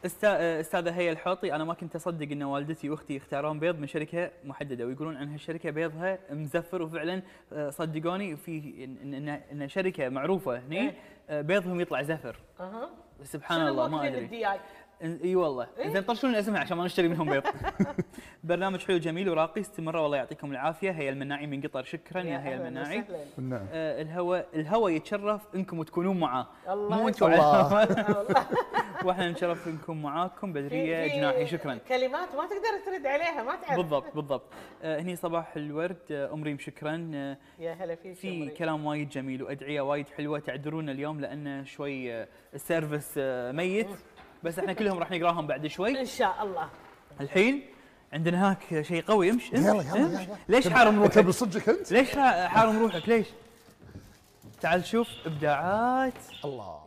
أستا- 0.08 0.24
أستاذة 0.60 0.96
هي 0.96 1.12
الحوطي 1.12 1.56
أنا 1.56 1.64
ما 1.64 1.74
كنت 1.74 1.96
أصدق 1.96 2.32
إن 2.32 2.44
والدتي 2.44 2.90
وأختي 2.90 3.16
يختارون 3.16 3.60
بيض 3.60 3.80
من 3.80 3.88
شركة 3.88 4.32
محددة 4.46 4.86
ويقولون 4.86 5.18
عن 5.18 5.30
هالشركه 5.32 5.70
بيضها 5.70 6.20
مزفر 6.30 6.82
وفعلا 6.82 7.22
آه، 7.54 7.70
صدقوني 7.70 8.38
في 8.38 8.84
ان 8.84 9.14
ان, 9.14 9.30
إن 9.30 9.68
شركة 9.68 10.10
معروفة 10.10 10.60
هني 10.60 10.80
إيه. 10.80 10.96
آه، 11.30 11.42
بيضهم 11.42 11.80
يطلع 11.82 12.02
زفر. 12.02 12.36
سبحان 13.24 13.68
الله 13.68 13.88
ما 13.88 14.08
أدري. 14.08 14.28
إي 15.02 15.36
والله. 15.36 15.68
زين 15.86 16.02
طرشون 16.02 16.30
الاسماء 16.30 16.62
عشان 16.62 16.78
ما 16.78 16.86
نشتري 16.86 17.08
منهم 17.08 17.30
بيض. 17.30 17.44
برنامج 18.44 18.80
حلو 18.80 18.98
جميل 18.98 19.30
وراقي 19.30 19.62
استمروا 19.62 20.02
والله 20.02 20.18
يعطيكم 20.18 20.52
العافية. 20.52 20.92
هي 20.92 21.10
المناعي 21.10 21.48
من 21.48 21.62
قطر 21.62 21.84
شكرا 21.84 22.22
يا 22.22 22.40
هي 22.40 22.54
أهلاً 22.54 22.68
المناعي. 22.68 23.04
آه 23.72 24.02
الهوى 24.02 24.46
الهوى 24.56 24.96
يتشرف 24.96 25.42
إنكم 25.56 25.84
تكونون 25.84 26.20
معاه. 26.20 26.48
الله 26.70 26.98
مو 26.98 27.08
أنتم 27.08 27.32
وإحنا 29.06 29.32
نتشرف 29.32 29.68
نكون 29.68 30.02
معاكم. 30.02 30.54
بدرية 30.54 31.08
جناحي 31.08 31.48
شكرا. 31.48 31.76
كلمات 31.90 32.36
ما 32.36 32.46
تقدر 32.46 32.86
ترد 32.86 33.06
عليها 33.06 33.44
ما 33.44 33.56
تعرف. 33.56 33.78
بالضبط 33.78 34.16
بالضبط. 34.16 34.44
آه 34.84 35.00
هني 35.02 35.16
صباح 35.16 35.56
الورد. 35.56 35.98
آه 36.12 36.34
ام 36.34 36.44
ريم 36.44 36.60
شكرا. 36.60 37.12
آه 37.14 37.38
يا 37.60 37.74
هلا 37.74 37.96
فيك 37.96 38.14
في. 38.14 38.50
كلام 38.50 38.86
وايد 38.86 39.10
جميل 39.10 39.44
وأدعية 39.44 39.82
وايد 39.82 40.10
حلوة 40.10 40.40
تعذرونا 40.40 40.92
اليوم 40.92 41.20
لأن 41.20 41.66
شوي 41.66 42.14
آه، 42.14 42.28
ال 42.54 42.61
service 42.61 43.14
آه، 43.18 43.52
ميت. 43.52 43.88
بس 44.44 44.60
إحنا 44.60 44.74
كلهم 44.74 44.98
راح 45.00 45.12
نقراهم 45.12 45.48
بعد 45.48 45.68
شوي 45.68 46.00
إن 46.02 46.06
شاء 46.06 46.44
الله 46.44 46.70
الحين 47.22 47.62
عندنا 48.14 48.48
هناك 48.48 48.82
شيء 48.82 49.04
قوي 49.04 49.30
امش 49.30 49.54
يلا، 49.54 49.72
امش 49.72 49.86
يلا، 49.86 49.96
امش 50.06 50.22
يلا. 50.28 50.36
ليش 50.50 50.68
حارم 50.68 51.04
انت 51.04 51.18
روحك؟ 51.18 51.28
بصدقك 51.28 51.70
أنت؟ 51.70 51.92
ليش 51.92 52.10
حا- 52.16 52.48
حارم 52.48 52.80
روحك 52.80 53.10
ليش؟ 53.10 53.28
تعال 54.62 54.86
شوف 54.86 55.08
إبداعات 55.26 56.14
الله 56.46 56.81